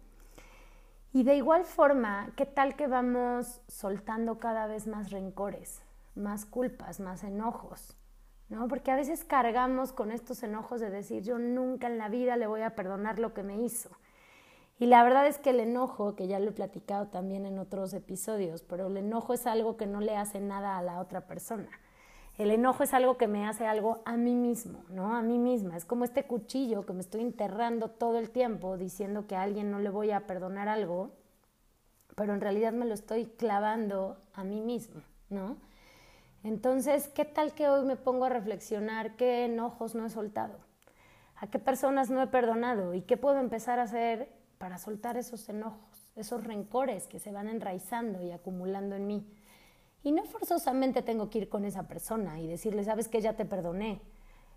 Y 1.12 1.22
de 1.22 1.36
igual 1.36 1.64
forma, 1.64 2.32
¿qué 2.36 2.44
tal 2.44 2.76
que 2.76 2.86
vamos 2.86 3.62
soltando 3.66 4.38
cada 4.38 4.66
vez 4.66 4.86
más 4.86 5.10
rencores, 5.10 5.82
más 6.14 6.44
culpas, 6.44 7.00
más 7.00 7.24
enojos? 7.24 7.96
¿No? 8.50 8.68
Porque 8.68 8.90
a 8.90 8.96
veces 8.96 9.24
cargamos 9.24 9.92
con 9.92 10.10
estos 10.10 10.42
enojos 10.42 10.80
de 10.80 10.90
decir 10.90 11.22
yo 11.22 11.38
nunca 11.38 11.86
en 11.86 11.98
la 11.98 12.08
vida 12.08 12.36
le 12.36 12.46
voy 12.46 12.62
a 12.62 12.74
perdonar 12.74 13.18
lo 13.18 13.32
que 13.32 13.42
me 13.42 13.56
hizo. 13.62 13.90
Y 14.78 14.86
la 14.86 15.02
verdad 15.02 15.26
es 15.26 15.38
que 15.38 15.50
el 15.50 15.60
enojo, 15.60 16.14
que 16.14 16.28
ya 16.28 16.38
lo 16.38 16.50
he 16.50 16.52
platicado 16.52 17.08
también 17.08 17.46
en 17.46 17.58
otros 17.58 17.92
episodios, 17.94 18.62
pero 18.62 18.86
el 18.86 18.96
enojo 18.96 19.32
es 19.32 19.46
algo 19.46 19.76
que 19.76 19.86
no 19.86 20.00
le 20.00 20.16
hace 20.16 20.40
nada 20.40 20.78
a 20.78 20.82
la 20.82 21.00
otra 21.00 21.26
persona. 21.26 21.68
El 22.38 22.53
enojo 22.53 22.85
es 22.85 22.94
algo 22.94 23.16
que 23.18 23.27
me 23.27 23.48
hace 23.48 23.66
algo 23.66 24.01
a 24.05 24.16
mí 24.16 24.37
mismo, 24.37 24.85
¿no? 24.90 25.16
A 25.16 25.22
mí 25.22 25.38
misma. 25.38 25.77
Es 25.77 25.85
como 25.85 26.05
este 26.05 26.22
cuchillo 26.22 26.87
que 26.87 26.92
me 26.92 27.01
estoy 27.01 27.20
enterrando 27.20 27.90
todo 27.90 28.16
el 28.18 28.31
tiempo 28.31 28.77
diciendo 28.77 29.27
que 29.27 29.35
a 29.35 29.42
alguien 29.42 29.72
no 29.72 29.81
le 29.81 29.90
voy 29.90 30.12
a 30.12 30.24
perdonar 30.29 30.68
algo, 30.68 31.11
pero 32.14 32.35
en 32.35 32.40
realidad 32.40 32.72
me 32.72 32.87
lo 32.87 32.94
estoy 32.94 33.27
clavando 33.27 34.22
a 34.35 34.44
mí 34.44 34.61
mismo, 34.61 35.03
¿no? 35.31 35.57
Entonces, 36.44 37.09
¿qué 37.09 37.24
tal 37.24 37.55
que 37.55 37.68
hoy 37.68 37.85
me 37.85 37.96
pongo 37.96 38.27
a 38.27 38.29
reflexionar 38.29 39.16
qué 39.16 39.46
enojos 39.46 39.96
no 39.96 40.07
he 40.07 40.11
soltado? 40.11 40.61
¿A 41.35 41.48
qué 41.48 41.59
personas 41.59 42.09
no 42.09 42.22
he 42.22 42.29
perdonado? 42.29 42.94
¿Y 42.94 43.03
qué 43.03 43.16
puedo 43.16 43.40
empezar 43.40 43.81
a 43.81 43.83
hacer 43.83 44.33
para 44.59 44.79
soltar 44.79 45.16
esos 45.16 45.48
enojos, 45.48 46.12
esos 46.14 46.44
rencores 46.44 47.09
que 47.09 47.18
se 47.18 47.33
van 47.33 47.48
enraizando 47.48 48.22
y 48.22 48.31
acumulando 48.31 48.94
en 48.94 49.09
mí? 49.09 49.27
Y 50.02 50.12
no 50.12 50.24
forzosamente 50.24 51.02
tengo 51.02 51.28
que 51.28 51.38
ir 51.38 51.48
con 51.48 51.64
esa 51.64 51.88
persona 51.88 52.40
y 52.40 52.46
decirle, 52.46 52.84
sabes 52.84 53.08
que 53.08 53.20
ya 53.20 53.34
te 53.34 53.44
perdoné. 53.44 54.00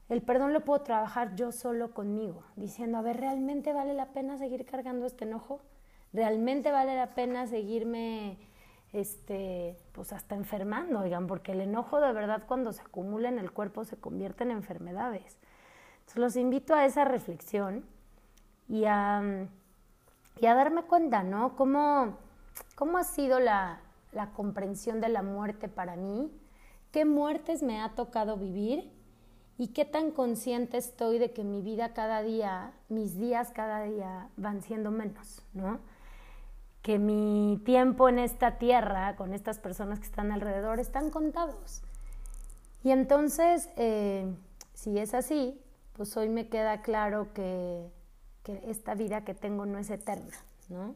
El 0.10 0.21
perdón 0.21 0.54
lo 0.54 0.65
puedo 0.65 0.84
trabajar 0.84 1.36
yo 1.36 1.51
solo 1.51 1.93
conmigo, 1.93 2.43
diciendo, 2.56 2.97
a 2.97 3.01
ver, 3.01 3.17
¿realmente 3.17 3.73
vale 3.73 3.93
la 3.93 4.08
pena 4.08 4.38
seguir 4.38 4.65
cargando 4.65 5.06
este 5.06 5.23
enojo? 5.23 5.62
¿Realmente 6.13 6.71
vale 6.71 6.95
la 6.95 7.15
pena 7.15 7.47
seguirme, 7.47 8.38
este, 8.91 9.77
pues 9.93 10.12
hasta 10.12 10.36
enfermando, 10.36 10.99
oigan? 10.99 11.27
Porque 11.27 11.54
el 11.54 11.62
enojo 11.62 12.01
de 12.01 12.12
verdad 12.12 12.43
cuando 12.45 12.73
se 12.73 12.82
acumula 12.82 13.30
en 13.30 13.39
el 13.39 13.51
cuerpo 13.51 13.86
se 13.86 13.95
convierte 13.95 14.43
en 14.43 14.51
enfermedades. 14.51 15.38
Entonces 16.01 16.17
los 16.17 16.36
invito 16.36 16.75
a 16.75 16.86
esa 16.86 17.06
reflexión 17.06 17.86
y 18.67 18.84
a, 18.86 19.47
y 20.41 20.45
a 20.45 20.56
darme 20.56 20.84
cuenta, 20.84 21.23
¿no? 21.23 21.56
¿Cómo, 21.56 22.17
cómo 22.75 22.97
ha 22.97 23.06
sido 23.06 23.39
la, 23.39 23.80
la 24.12 24.32
comprensión 24.32 25.02
de 25.02 25.10
la 25.10 25.24
muerte 25.24 25.67
para 25.67 25.95
mí, 25.95 26.32
qué 26.91 27.06
muertes 27.06 27.63
me 27.63 27.82
ha 27.82 27.89
tocado 27.95 28.38
vivir 28.38 28.91
y 29.58 29.69
qué 29.69 29.86
tan 29.86 30.12
consciente 30.12 30.78
estoy 30.78 31.19
de 31.19 31.32
que 31.32 31.43
mi 31.43 31.62
vida 31.62 31.93
cada 31.93 32.21
día, 32.21 32.74
mis 32.89 33.17
días 33.17 33.52
cada 33.52 33.84
día 33.84 34.30
van 34.38 34.62
siendo 34.62 34.91
menos, 34.91 35.43
¿no? 35.54 35.80
Que 36.82 36.97
mi 36.97 37.62
tiempo 37.63 38.10
en 38.10 38.19
esta 38.19 38.58
tierra, 38.58 39.15
con 39.15 39.34
estas 39.34 39.60
personas 39.60 40.00
que 40.00 40.06
están 40.06 40.32
alrededor, 40.32 40.80
están 40.80 41.12
contados. 41.12 41.84
Y 42.84 42.89
entonces, 42.89 43.69
eh, 43.78 44.26
si 44.74 44.97
es 44.97 45.13
así, 45.13 45.62
pues 45.93 46.17
hoy 46.17 46.30
me 46.30 46.50
queda 46.50 46.82
claro 46.82 47.32
que, 47.34 47.88
que 48.43 48.63
esta 48.67 48.95
vida 48.95 49.24
que 49.24 49.36
tengo 49.36 49.67
no 49.67 49.78
es 49.78 49.91
eterna, 49.91 50.36
¿no? 50.69 50.95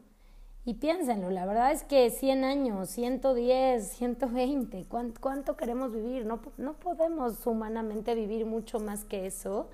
Y 0.68 0.74
piénsenlo, 0.74 1.30
la 1.30 1.46
verdad 1.46 1.72
es 1.72 1.84
que 1.84 2.10
100 2.10 2.44
años, 2.44 2.90
110, 2.90 3.88
120, 3.88 4.86
¿cuánto, 4.90 5.22
cuánto 5.22 5.56
queremos 5.56 5.92
vivir? 5.92 6.26
No, 6.26 6.40
no 6.58 6.74
podemos 6.74 7.46
humanamente 7.46 8.16
vivir 8.16 8.48
mucho 8.48 8.80
más 8.80 9.06
que 9.06 9.28
eso. 9.28 9.70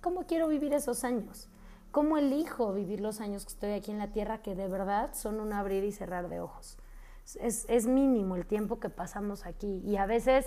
¿Cómo 0.00 0.22
quiero 0.22 0.48
vivir 0.48 0.72
esos 0.72 1.04
años? 1.04 1.48
¿Cómo 1.90 2.16
elijo 2.16 2.72
vivir 2.72 3.02
los 3.02 3.20
años 3.20 3.44
que 3.44 3.52
estoy 3.52 3.72
aquí 3.72 3.90
en 3.90 3.98
la 3.98 4.10
Tierra 4.12 4.40
que 4.40 4.54
de 4.54 4.68
verdad 4.68 5.10
son 5.12 5.38
un 5.38 5.52
abrir 5.52 5.84
y 5.84 5.92
cerrar 5.92 6.30
de 6.30 6.40
ojos? 6.40 6.78
Es, 7.38 7.66
es 7.68 7.86
mínimo 7.86 8.34
el 8.34 8.46
tiempo 8.46 8.80
que 8.80 8.88
pasamos 8.88 9.44
aquí 9.44 9.82
y 9.84 9.96
a 9.96 10.06
veces 10.06 10.46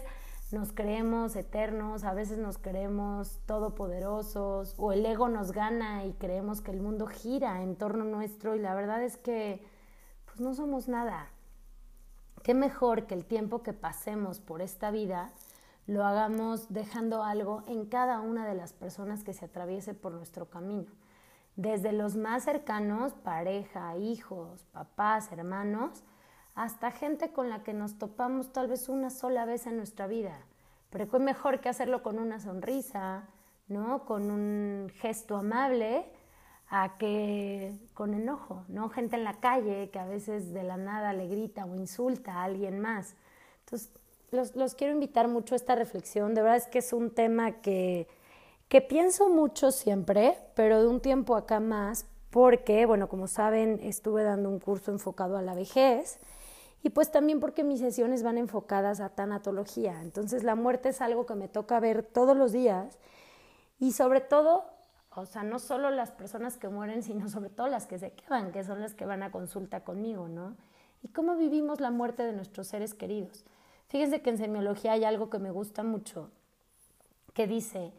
nos 0.52 0.71
creemos 0.71 1.36
eternos, 1.36 2.04
a 2.06 2.15
veces 2.15 2.39
nos 2.39 2.58
creemos 2.58 3.39
todopoderosos 3.45 4.74
o 4.78 4.93
el 4.93 5.06
ego 5.06 5.30
nos 5.30 5.52
gana 5.52 6.06
y 6.06 6.13
creemos 6.13 6.62
que 6.62 6.71
el 6.71 6.82
mundo 6.82 7.06
gira 7.06 7.62
en 7.62 7.76
torno 7.76 8.04
nuestro 8.04 8.56
y 8.56 8.60
la 8.60 8.74
verdad 8.74 9.04
es 9.04 9.17
que 9.17 9.74
pues 10.36 10.41
no 10.41 10.54
somos 10.54 10.89
nada. 10.89 11.30
Qué 12.43 12.54
mejor 12.54 13.08
que 13.08 13.13
el 13.13 13.24
tiempo 13.24 13.63
que 13.63 13.71
pasemos 13.71 14.41
por 14.41 14.62
esta 14.62 14.91
vida 14.91 15.32
lo 15.88 16.04
hagamos 16.04 16.74
dejando 16.74 17.24
algo 17.24 17.63
en 17.67 17.86
cada 17.86 18.19
una 18.19 18.45
de 18.45 18.54
las 18.54 18.74
personas 18.74 19.24
que 19.24 19.32
se 19.32 19.45
atraviese 19.45 19.93
por 19.93 20.12
nuestro 20.12 20.50
camino. 20.50 20.91
Desde 21.56 21.93
los 21.93 22.17
más 22.17 22.43
cercanos, 22.43 23.13
pareja, 23.13 23.95
hijos, 23.95 24.65
papás, 24.74 25.32
hermanos, 25.32 26.04
hasta 26.54 26.91
gente 26.91 27.32
con 27.32 27.50
la 27.50 27.63
que 27.63 27.74
nos 27.74 27.98
topamos 27.98 28.52
tal 28.52 28.67
vez 28.67 28.89
una 28.89 29.12
sola 29.12 29.45
vez 29.45 29.67
en 29.67 29.78
nuestra 29.78 30.06
vida. 30.06 30.38
Pero 30.89 31.06
es 31.06 31.21
mejor 31.21 31.62
que 31.62 31.69
hacerlo 31.69 32.04
con 32.04 32.19
una 32.19 32.41
sonrisa, 32.41 33.30
¿no? 33.69 34.04
Con 34.04 34.30
un 34.32 34.91
gesto 34.95 35.38
amable, 35.38 36.12
a 36.69 36.97
que 36.97 37.73
con 37.93 38.13
enojo, 38.13 38.63
¿no? 38.67 38.89
Gente 38.89 39.15
en 39.15 39.23
la 39.23 39.39
calle 39.39 39.89
que 39.91 39.99
a 39.99 40.06
veces 40.06 40.54
de 40.54 40.63
la 40.63 40.78
nada 40.78 41.13
le 41.13 41.28
grita 41.28 41.65
o 41.65 41.75
insulta 41.75 42.34
a 42.34 42.43
alguien 42.43 42.80
más. 42.80 43.15
Entonces, 43.65 43.89
los, 44.32 44.56
los 44.56 44.75
quiero 44.75 44.93
invitar 44.93 45.28
mucho 45.28 45.56
a 45.56 45.58
esta 45.58 45.75
reflexión. 45.75 46.34
De 46.34 46.41
verdad 46.41 46.58
es 46.58 46.67
que 46.67 46.80
es 46.80 46.91
un 46.93 47.12
tema 47.12 47.51
que, 47.62 48.08
que 48.67 48.82
pienso 48.82 49.30
mucho 49.30 49.71
siempre, 49.71 50.38
pero 50.56 50.82
de 50.82 50.88
un 50.88 51.01
tiempo 51.01 51.36
acá 51.36 51.60
más, 51.60 52.06
porque, 52.32 52.86
bueno, 52.86 53.08
como 53.08 53.28
saben, 53.28 53.80
estuve 53.82 54.23
dando 54.23 54.49
un 54.49 54.60
curso 54.60 54.91
enfocado 54.91 55.38
a 55.38 55.41
la 55.41 55.56
vejez 55.56 56.19
y 56.84 56.89
pues 56.89 57.10
también 57.10 57.39
porque 57.39 57.63
mis 57.63 57.80
sesiones 57.80 58.21
van 58.21 58.38
enfocadas 58.38 58.99
a 58.99 59.10
tanatología. 59.10 60.01
Entonces 60.01 60.43
la 60.43 60.56
muerte 60.56 60.89
es 60.89 61.01
algo 61.01 61.25
que 61.25 61.36
me 61.36 61.47
toca 61.47 61.80
ver 61.80 62.04
todos 62.04 62.36
los 62.38 62.51
días 62.51 62.99
y 63.80 63.93
sobre 63.93 64.21
todo, 64.21 64.65
o 65.15 65.25
sea, 65.25 65.43
no 65.43 65.60
solo 65.60 65.89
las 65.89 66.12
personas 66.12 66.58
que 66.58 66.69
mueren, 66.69 67.04
sino 67.04 67.30
sobre 67.30 67.49
todo 67.49 67.67
las 67.67 67.86
que 67.86 67.99
se 67.99 68.12
quedan, 68.12 68.51
que 68.51 68.63
son 68.63 68.82
las 68.82 68.93
que 68.93 69.06
van 69.06 69.23
a 69.23 69.32
consulta 69.32 69.84
conmigo, 69.84 70.28
¿no? 70.28 70.56
Y 71.04 71.10
cómo 71.10 71.36
vivimos 71.36 71.80
la 71.80 71.91
muerte 71.91 72.23
de 72.23 72.34
nuestros 72.34 72.67
seres 72.67 72.93
queridos. 72.93 73.45
Fíjense 73.88 74.21
que 74.21 74.32
en 74.32 74.38
semiología 74.38 74.93
hay 74.93 75.04
algo 75.04 75.30
que 75.30 75.39
me 75.39 75.51
gusta 75.51 75.84
mucho, 75.84 76.32
que 77.34 77.45
dice, 77.45 77.93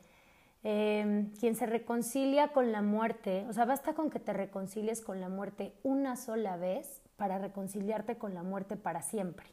em, 0.64 1.31
quien 1.35 1.55
se 1.55 1.66
reconcilia 1.66 2.48
con 2.48 2.72
la 2.72 2.83
muerte, 2.83 3.46
o 3.48 3.52
sea, 3.52 3.64
basta 3.64 3.94
con 3.94 4.11
que 4.11 4.18
te 4.18 4.33
reconcilies 4.33 5.00
con 5.00 5.20
la 5.20 5.29
muerte 5.29 5.72
una 5.85 6.16
sola 6.16 6.57
vez 6.57 7.00
para 7.16 7.38
reconciliarte 7.38 8.18
con 8.18 8.35
la 8.35 8.42
muerte 8.42 8.76
para 8.76 9.02
siempre. 9.02 9.46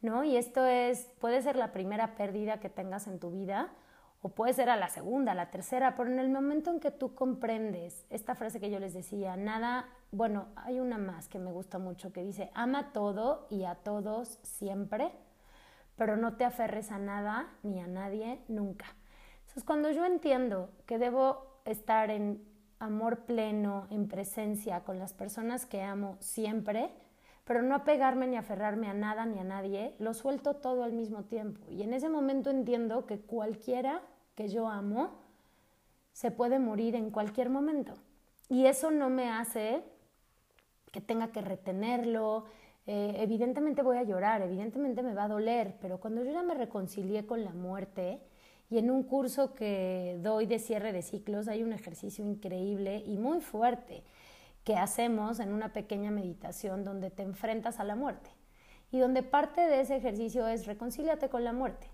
¿No? 0.00 0.22
Y 0.22 0.36
esto 0.36 0.64
es, 0.64 1.10
puede 1.18 1.42
ser 1.42 1.56
la 1.56 1.72
primera 1.72 2.14
pérdida 2.14 2.60
que 2.60 2.68
tengas 2.68 3.08
en 3.08 3.18
tu 3.18 3.32
vida 3.32 3.72
o 4.20 4.30
puede 4.30 4.52
ser 4.52 4.68
a 4.68 4.76
la 4.76 4.88
segunda, 4.88 5.32
a 5.32 5.34
la 5.34 5.50
tercera, 5.50 5.94
pero 5.94 6.10
en 6.10 6.18
el 6.18 6.28
momento 6.28 6.70
en 6.70 6.80
que 6.80 6.90
tú 6.90 7.14
comprendes 7.14 8.04
esta 8.10 8.34
frase 8.34 8.58
que 8.58 8.70
yo 8.70 8.80
les 8.80 8.94
decía, 8.94 9.36
nada, 9.36 9.88
bueno, 10.10 10.48
hay 10.56 10.80
una 10.80 10.98
más 10.98 11.28
que 11.28 11.38
me 11.38 11.52
gusta 11.52 11.78
mucho 11.78 12.12
que 12.12 12.24
dice, 12.24 12.50
ama 12.54 12.92
todo 12.92 13.46
y 13.50 13.64
a 13.64 13.76
todos 13.76 14.38
siempre, 14.42 15.12
pero 15.96 16.16
no 16.16 16.36
te 16.36 16.44
aferres 16.44 16.90
a 16.90 16.98
nada 16.98 17.48
ni 17.62 17.80
a 17.80 17.86
nadie 17.86 18.40
nunca. 18.48 18.86
Entonces, 19.40 19.64
cuando 19.64 19.90
yo 19.90 20.04
entiendo 20.04 20.70
que 20.86 20.98
debo 20.98 21.60
estar 21.64 22.10
en 22.10 22.44
amor 22.80 23.24
pleno, 23.24 23.86
en 23.90 24.08
presencia 24.08 24.80
con 24.84 24.98
las 24.98 25.12
personas 25.12 25.64
que 25.64 25.82
amo 25.82 26.16
siempre, 26.20 26.92
pero 27.48 27.62
no 27.62 27.74
apegarme 27.74 28.26
ni 28.26 28.36
aferrarme 28.36 28.88
a 28.88 28.92
nada 28.92 29.24
ni 29.24 29.38
a 29.38 29.42
nadie, 29.42 29.94
lo 29.98 30.12
suelto 30.12 30.56
todo 30.56 30.82
al 30.84 30.92
mismo 30.92 31.24
tiempo. 31.24 31.64
Y 31.70 31.82
en 31.82 31.94
ese 31.94 32.10
momento 32.10 32.50
entiendo 32.50 33.06
que 33.06 33.20
cualquiera 33.20 34.02
que 34.34 34.48
yo 34.48 34.68
amo 34.68 35.14
se 36.12 36.30
puede 36.30 36.58
morir 36.58 36.94
en 36.94 37.10
cualquier 37.10 37.48
momento. 37.48 37.94
Y 38.50 38.66
eso 38.66 38.90
no 38.90 39.08
me 39.08 39.30
hace 39.30 39.82
que 40.92 41.00
tenga 41.00 41.28
que 41.28 41.40
retenerlo. 41.40 42.44
Eh, 42.86 43.14
evidentemente 43.16 43.80
voy 43.80 43.96
a 43.96 44.02
llorar, 44.02 44.42
evidentemente 44.42 45.02
me 45.02 45.14
va 45.14 45.24
a 45.24 45.28
doler, 45.28 45.74
pero 45.80 45.98
cuando 46.00 46.22
yo 46.22 46.32
ya 46.32 46.42
me 46.42 46.52
reconcilié 46.52 47.24
con 47.24 47.44
la 47.44 47.54
muerte, 47.54 48.20
y 48.68 48.76
en 48.76 48.90
un 48.90 49.04
curso 49.04 49.54
que 49.54 50.18
doy 50.22 50.44
de 50.44 50.58
cierre 50.58 50.92
de 50.92 51.00
ciclos 51.00 51.48
hay 51.48 51.62
un 51.62 51.72
ejercicio 51.72 52.26
increíble 52.26 53.02
y 53.06 53.16
muy 53.16 53.40
fuerte 53.40 54.04
que 54.68 54.76
hacemos 54.76 55.40
en 55.40 55.54
una 55.54 55.72
pequeña 55.72 56.10
meditación 56.10 56.84
donde 56.84 57.08
te 57.08 57.22
enfrentas 57.22 57.80
a 57.80 57.84
la 57.84 57.96
muerte. 57.96 58.28
Y 58.92 58.98
donde 58.98 59.22
parte 59.22 59.62
de 59.62 59.80
ese 59.80 59.96
ejercicio 59.96 60.46
es 60.46 60.66
reconcíliate 60.66 61.30
con 61.30 61.42
la 61.42 61.54
muerte. 61.54 61.86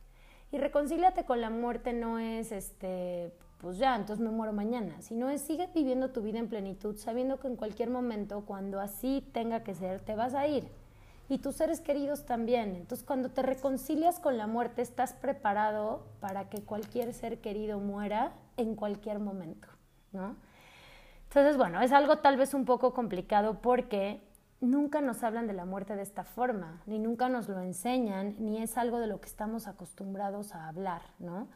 Y 0.51 0.59
reconcíliate 0.59 1.25
con 1.25 1.41
la 1.41 1.51
muerte 1.51 1.93
no 1.93 2.19
es 2.19 2.51
este, 2.51 3.33
pues 3.59 3.79
ya, 3.79 3.95
entonces 3.95 4.25
me 4.25 4.33
muero 4.33 4.53
mañana, 4.53 5.01
sino 5.03 5.31
es 5.31 5.43
sigue 5.43 5.69
viviendo 5.73 6.11
tu 6.11 6.21
vida 6.23 6.41
en 6.41 6.49
plenitud, 6.49 6.97
sabiendo 6.97 7.39
que 7.39 7.47
en 7.47 7.55
cualquier 7.55 7.91
momento, 7.91 8.45
cuando 8.45 8.81
así 8.81 9.25
tenga 9.33 9.63
que 9.63 9.77
ser, 9.77 10.01
te 10.01 10.17
vas 10.17 10.35
a 10.35 10.49
ir 10.49 10.69
y 11.29 11.39
tus 11.39 11.55
seres 11.55 11.81
queridos 11.81 12.27
también. 12.27 12.75
Entonces, 12.75 13.07
cuando 13.07 13.29
te 13.29 13.43
reconcilias 13.43 14.19
con 14.19 14.37
la 14.37 14.49
muerte, 14.49 14.83
estás 14.83 15.13
preparado 15.13 16.09
para 16.19 16.51
que 16.51 16.63
cualquier 16.63 17.15
ser 17.15 17.41
querido 17.41 17.79
muera 17.79 18.33
en 18.57 18.75
cualquier 18.75 19.21
momento, 19.21 19.69
¿no? 20.11 20.35
Entonces, 21.35 21.57
bueno, 21.57 21.81
es 21.81 21.91
algo 21.91 22.19
tal 22.19 22.37
vez 22.37 22.55
un 22.55 22.65
poco 22.65 22.95
complicado 22.95 23.61
porque 23.61 24.23
nunca 24.61 25.01
nos 25.01 25.25
hablan 25.25 25.49
de 25.49 25.53
la 25.53 25.65
muerte 25.65 25.97
de 25.97 26.03
esta 26.03 26.23
forma, 26.23 26.81
ni 26.87 27.01
nunca 27.01 27.29
nos 27.29 27.49
lo 27.49 27.61
enseñan, 27.61 28.37
ni 28.39 28.63
es 28.63 28.79
algo 28.79 29.01
de 29.01 29.09
lo 29.09 29.21
que 29.21 29.27
estamos 29.27 29.67
acostumbrados 29.67 30.55
a 30.55 30.69
hablar, 30.69 31.03
¿no? 31.19 31.49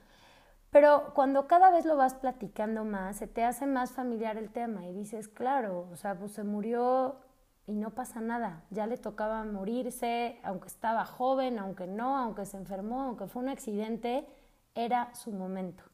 Pero 0.70 1.12
cuando 1.14 1.46
cada 1.46 1.70
vez 1.70 1.84
lo 1.84 1.96
vas 1.96 2.14
platicando 2.14 2.84
más, 2.84 3.18
se 3.18 3.28
te 3.28 3.44
hace 3.44 3.66
más 3.66 3.92
familiar 3.92 4.36
el 4.36 4.50
tema 4.50 4.84
y 4.88 4.92
dices, 4.92 5.28
claro, 5.28 5.88
o 5.92 5.94
sea, 5.94 6.18
pues 6.18 6.32
se 6.32 6.42
murió 6.42 7.20
y 7.68 7.76
no 7.76 7.90
pasa 7.90 8.20
nada. 8.20 8.64
Ya 8.70 8.88
le 8.88 8.96
tocaba 8.96 9.44
morirse, 9.44 10.40
aunque 10.42 10.66
estaba 10.66 11.04
joven, 11.04 11.56
aunque 11.60 11.86
no, 11.86 12.18
aunque 12.18 12.46
se 12.46 12.56
enfermó, 12.56 13.02
aunque 13.02 13.28
fue 13.28 13.44
un 13.44 13.48
accidente, 13.48 14.26
era 14.74 15.14
su 15.14 15.30
momento. 15.30 15.84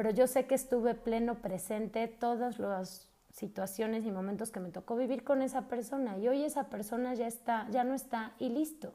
Pero 0.00 0.12
yo 0.12 0.26
sé 0.26 0.46
que 0.46 0.54
estuve 0.54 0.94
pleno 0.94 1.42
presente 1.42 2.08
todas 2.08 2.58
las 2.58 3.06
situaciones 3.34 4.06
y 4.06 4.10
momentos 4.10 4.50
que 4.50 4.58
me 4.58 4.70
tocó 4.70 4.96
vivir 4.96 5.24
con 5.24 5.42
esa 5.42 5.68
persona 5.68 6.16
y 6.16 6.26
hoy 6.26 6.42
esa 6.42 6.70
persona 6.70 7.12
ya 7.12 7.26
está, 7.26 7.68
ya 7.68 7.84
no 7.84 7.92
está 7.92 8.32
y 8.38 8.48
listo. 8.48 8.94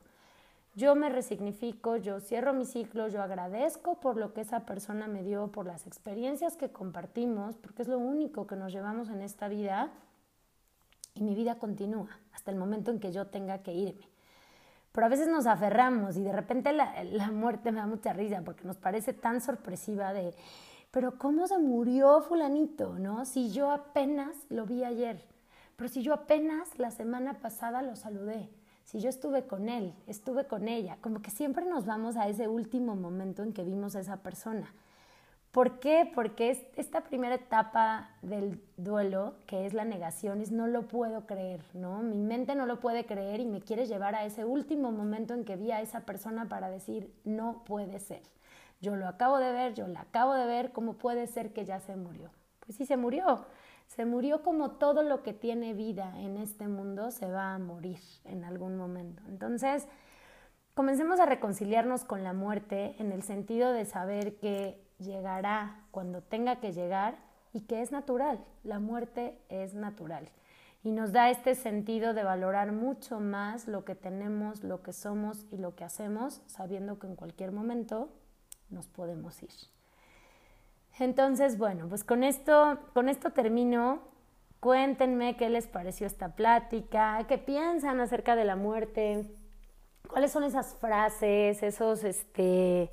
Yo 0.74 0.96
me 0.96 1.10
resignifico, 1.10 1.98
yo 1.98 2.20
cierro 2.22 2.54
mi 2.54 2.65
ciclo, 2.65 3.08
yo 3.08 3.22
agradezco 3.22 4.00
por 4.00 4.18
lo 4.18 4.34
que 4.34 4.41
esa 4.41 4.62
persona 4.65 5.06
me 5.06 5.22
dio, 5.22 5.52
por 5.52 5.68
las 5.68 5.86
experiencias 5.86 6.58
que 6.58 6.72
compartimos, 6.72 7.56
porque 7.56 7.84
es 7.84 7.88
lo 7.88 8.00
único 8.00 8.48
que 8.48 8.56
nos 8.56 8.74
llevamos 8.74 9.10
en 9.10 9.22
esta 9.22 9.48
vida 9.48 9.91
y 11.13 11.22
mi 11.22 11.36
vida 11.36 11.60
continúa 11.60 12.18
hasta 12.34 12.50
el 12.50 12.58
momento 12.58 12.89
en 12.89 13.00
que 13.00 13.12
yo 13.12 13.28
tenga 13.28 13.60
que 13.60 13.74
irme. 13.74 14.10
Pero 14.91 15.06
a 15.06 15.10
veces 15.10 15.28
nos 15.28 15.46
aferramos 15.46 16.18
y 16.18 16.24
de 16.24 16.32
repente 16.32 16.74
la, 16.74 17.04
la 17.04 17.30
muerte 17.30 17.72
me 17.72 17.82
da 17.82 17.86
mucha 17.86 18.12
risa 18.12 18.41
porque 18.44 18.63
nos 18.63 18.78
parece 18.78 19.13
tan 19.13 19.39
sorpresiva 19.39 20.12
de, 20.12 20.34
pero 20.95 21.17
¿cómo 21.17 21.45
se 21.45 21.58
murió 21.58 22.21
fulanito? 22.21 22.97
¿No? 22.97 23.25
Si 23.25 23.51
yo 23.51 23.69
apenas 23.69 24.34
lo 24.47 24.65
vi 24.65 24.86
ayer, 24.86 25.25
pero 25.75 25.89
si 25.89 26.01
yo 26.01 26.13
apenas 26.13 26.79
la 26.79 26.89
semana 26.89 27.41
pasada 27.41 27.81
lo 27.81 27.97
saludé, 27.97 28.49
si 28.86 29.01
yo 29.01 29.10
estuve 29.10 29.45
con 29.45 29.67
él, 29.67 29.93
estuve 30.08 30.47
con 30.47 30.69
ella, 30.69 30.97
como 31.01 31.21
que 31.21 31.31
siempre 31.31 31.65
nos 31.65 31.86
vamos 31.86 32.15
a 32.15 32.29
ese 32.29 32.47
último 32.47 32.95
momento 32.95 33.43
en 33.43 33.51
que 33.51 33.65
vimos 33.65 33.97
a 33.97 33.99
esa 33.99 34.23
persona. 34.23 34.73
¿Por 35.51 35.79
qué? 35.79 36.10
Porque 36.15 36.71
esta 36.77 37.01
primera 37.01 37.36
etapa 37.36 38.12
del 38.21 38.62
duelo, 38.77 39.36
que 39.47 39.65
es 39.65 39.73
la 39.73 39.84
negación, 39.84 40.39
es 40.39 40.53
no 40.53 40.65
lo 40.65 40.88
puedo 40.88 41.25
creer, 41.25 41.60
¿no? 41.73 42.03
Mi 42.03 42.21
mente 42.21 42.55
no 42.55 42.65
lo 42.65 42.79
puede 42.79 43.05
creer 43.05 43.41
y 43.41 43.45
me 43.45 43.60
quiere 43.60 43.86
llevar 43.86 44.15
a 44.15 44.23
ese 44.23 44.45
último 44.45 44.93
momento 44.93 45.34
en 45.34 45.43
que 45.43 45.58
vi 45.58 45.71
a 45.71 45.81
esa 45.81 46.05
persona 46.05 46.47
para 46.47 46.69
decir, 46.69 47.13
no 47.25 47.65
puede 47.65 47.99
ser. 47.99 48.21
Yo 48.82 48.96
lo 48.96 49.08
acabo 49.08 49.38
de 49.40 49.52
ver, 49.52 49.74
yo 49.74 49.88
la 49.88 50.02
acabo 50.02 50.34
de 50.34 50.46
ver, 50.46 50.72
¿cómo 50.72 50.94
puede 50.94 51.28
ser 51.28 51.54
que 51.54 51.66
ya 51.66 51.80
se 51.80 51.96
murió? 51.96 52.30
Pues 52.60 52.78
sí, 52.78 52.86
se 52.86 52.98
murió. 52.98 53.46
Se 53.88 54.06
murió 54.06 54.42
como 54.42 54.72
todo 54.72 55.04
lo 55.04 55.24
que 55.24 55.34
tiene 55.34 55.74
vida 55.74 56.14
en 56.20 56.38
este 56.38 56.68
mundo 56.68 57.12
se 57.12 57.30
va 57.30 57.54
a 57.54 57.60
morir 57.60 58.00
en 58.26 58.44
algún 58.44 58.78
momento. 58.78 59.22
Entonces, 59.28 59.88
comencemos 60.74 61.20
a 61.20 61.26
reconciliarnos 61.26 62.04
con 62.04 62.24
la 62.24 62.34
muerte 62.34 62.96
en 63.00 63.12
el 63.12 63.24
sentido 63.24 63.72
de 63.72 63.86
saber 63.86 64.38
que 64.38 64.84
llegará 65.00 65.84
cuando 65.92 66.22
tenga 66.22 66.58
que 66.58 66.74
llegar 66.74 67.16
y 67.54 67.62
que 67.62 67.82
es 67.82 67.92
natural, 67.92 68.44
la 68.64 68.80
muerte 68.80 69.40
es 69.50 69.76
natural. 69.76 70.28
Y 70.84 70.92
nos 70.92 71.14
da 71.14 71.30
este 71.30 71.56
sentido 71.56 72.14
de 72.14 72.24
valorar 72.24 72.72
mucho 72.72 73.20
más 73.20 73.68
lo 73.68 73.86
que 73.86 73.96
tenemos, 73.96 74.64
lo 74.64 74.84
que 74.84 74.94
somos 74.94 75.46
y 75.52 75.58
lo 75.58 75.74
que 75.76 75.84
hacemos, 75.84 76.42
sabiendo 76.48 77.00
que 77.00 77.08
en 77.08 77.16
cualquier 77.16 77.52
momento 77.52 78.10
nos 78.69 78.88
podemos 78.88 79.41
ir. 79.43 79.51
Entonces, 80.99 81.58
bueno, 81.58 81.88
pues 81.89 82.04
con 82.04 82.23
esto, 82.23 82.80
con 82.93 83.10
esto 83.10 83.32
termino. 83.32 83.99
cuéntenme 84.60 85.38
qué 85.38 85.49
les 85.49 85.67
pareció 85.67 86.08
esta 86.08 86.36
plática, 86.36 87.23
qué 87.28 87.38
piensan 87.38 87.99
acerca 87.99 88.36
de 88.36 88.45
la 88.45 88.56
muerte, 88.56 89.30
cuáles 90.08 90.32
son 90.32 90.43
esas 90.43 90.75
frases, 90.75 91.62
esos, 91.62 92.04
este, 92.04 92.89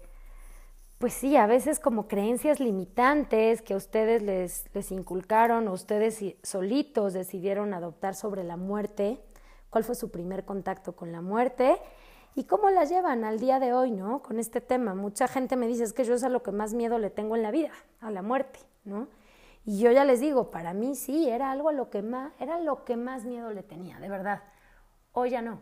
pues 0.98 1.14
sí, 1.14 1.36
a 1.36 1.46
veces 1.46 1.80
como 1.80 2.08
creencias 2.08 2.60
limitantes 2.60 3.62
que 3.62 3.72
a 3.72 3.78
ustedes 3.78 4.22
les, 4.22 4.66
les 4.74 4.92
inculcaron 4.92 5.66
o 5.66 5.72
ustedes 5.72 6.22
solitos 6.42 7.14
decidieron 7.14 7.72
adoptar 7.72 8.14
sobre 8.14 8.44
la 8.44 8.58
muerte, 8.58 9.18
cuál 9.70 9.84
fue 9.84 9.94
su 9.94 10.10
primer 10.10 10.44
contacto 10.44 10.94
con 10.94 11.10
la 11.10 11.22
muerte 11.22 11.78
y 12.34 12.44
cómo 12.44 12.70
la 12.70 12.84
llevan 12.84 13.24
al 13.24 13.38
día 13.38 13.60
de 13.60 13.72
hoy, 13.72 13.90
¿no? 13.90 14.22
Con 14.22 14.38
este 14.38 14.60
tema. 14.60 14.94
Mucha 14.94 15.28
gente 15.28 15.56
me 15.56 15.66
dice, 15.66 15.84
es 15.84 15.92
que 15.92 16.04
yo 16.04 16.14
es 16.14 16.24
a 16.24 16.28
lo 16.28 16.42
que 16.42 16.52
más 16.52 16.74
miedo 16.74 16.98
le 16.98 17.10
tengo 17.10 17.36
en 17.36 17.42
la 17.42 17.50
vida, 17.50 17.72
a 18.00 18.10
la 18.10 18.22
muerte, 18.22 18.60
¿no? 18.84 19.08
Y 19.64 19.78
yo 19.78 19.92
ya 19.92 20.04
les 20.04 20.20
digo, 20.20 20.50
para 20.50 20.72
mí 20.72 20.96
sí, 20.96 21.28
era 21.28 21.50
algo 21.50 21.70
lo 21.72 21.90
que 21.90 22.02
más, 22.02 22.32
era 22.40 22.58
lo 22.58 22.84
que 22.84 22.96
más 22.96 23.24
miedo 23.24 23.50
le 23.50 23.62
tenía, 23.62 24.00
de 24.00 24.08
verdad. 24.08 24.42
Hoy 25.12 25.30
ya 25.30 25.42
no. 25.42 25.60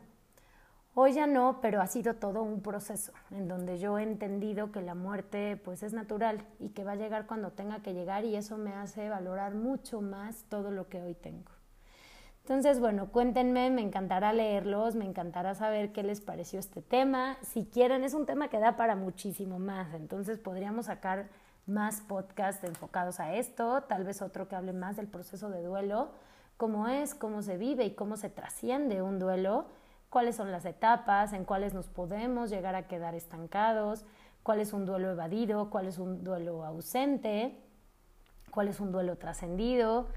Hoy 0.95 1.13
ya 1.13 1.27
no, 1.27 1.61
pero 1.61 1.81
ha 1.81 1.87
sido 1.87 2.15
todo 2.15 2.43
un 2.43 2.63
proceso 2.63 3.13
en 3.31 3.47
donde 3.47 3.79
yo 3.79 3.99
he 3.99 4.03
entendido 4.03 4.73
que 4.73 4.83
la 4.83 4.95
muerte 4.95 5.61
pues 5.65 5.83
es 5.83 5.93
natural 5.93 6.45
y 6.59 6.71
que 6.71 6.83
va 6.83 6.93
a 6.93 6.97
llegar 6.97 7.27
cuando 7.27 7.53
tenga 7.53 7.81
que 7.81 7.95
llegar 7.95 8.25
y 8.25 8.35
eso 8.35 8.59
me 8.59 8.75
hace 8.75 9.09
valorar 9.09 9.55
mucho 9.55 10.01
más 10.01 10.45
todo 10.49 10.71
lo 10.71 10.89
que 10.89 11.01
hoy 11.01 11.15
tengo. 11.15 11.60
Entonces, 12.51 12.81
bueno, 12.81 13.13
cuéntenme, 13.13 13.71
me 13.71 13.81
encantará 13.81 14.33
leerlos, 14.33 14.97
me 14.97 15.05
encantará 15.05 15.55
saber 15.55 15.93
qué 15.93 16.03
les 16.03 16.21
pareció 16.21 16.59
este 16.59 16.83
tema. 16.83 17.37
Si 17.43 17.65
quieren, 17.65 18.03
es 18.03 18.13
un 18.13 18.27
tema 18.27 18.49
que 18.49 18.59
da 18.59 18.77
para 18.77 18.97
muchísimo 18.97 19.61
más, 19.61 19.95
entonces 19.95 20.37
podríamos 20.41 20.87
sacar 20.87 21.29
más 21.69 22.01
podcasts 22.01 22.65
enfocados 22.65 23.21
a 23.21 23.37
esto, 23.37 23.83
tal 23.83 24.03
vez 24.03 24.21
otro 24.21 24.49
que 24.49 24.57
hable 24.57 24.73
más 24.73 24.97
del 24.97 25.07
proceso 25.07 25.49
de 25.49 25.63
duelo, 25.63 26.11
cómo 26.57 26.89
es, 26.89 27.15
cómo 27.15 27.43
se 27.43 27.57
vive 27.57 27.85
y 27.85 27.95
cómo 27.95 28.17
se 28.17 28.31
trasciende 28.31 29.01
un 29.01 29.21
duelo, 29.21 29.67
cuáles 30.09 30.35
son 30.35 30.51
las 30.51 30.65
etapas 30.65 31.33
en 31.33 31.45
cuáles 31.45 31.73
nos 31.73 31.87
podemos 31.87 32.51
llegar 32.51 32.75
a 32.75 32.89
quedar 32.89 33.15
estancados, 33.15 34.05
cuál 34.43 34.59
es 34.59 34.73
un 34.73 34.87
duelo 34.87 35.13
evadido, 35.13 35.71
cuál 35.71 35.87
es 35.87 35.99
un 35.99 36.25
duelo 36.25 36.65
ausente, 36.65 37.57
cuál 38.51 38.67
es 38.67 38.81
un 38.81 38.91
duelo 38.91 39.15
trascendido 39.19 40.09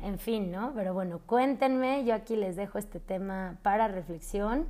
en 0.00 0.18
fin, 0.18 0.50
¿no? 0.50 0.72
Pero 0.74 0.94
bueno, 0.94 1.20
cuéntenme, 1.26 2.04
yo 2.04 2.14
aquí 2.14 2.36
les 2.36 2.56
dejo 2.56 2.78
este 2.78 3.00
tema 3.00 3.58
para 3.62 3.88
reflexión. 3.88 4.66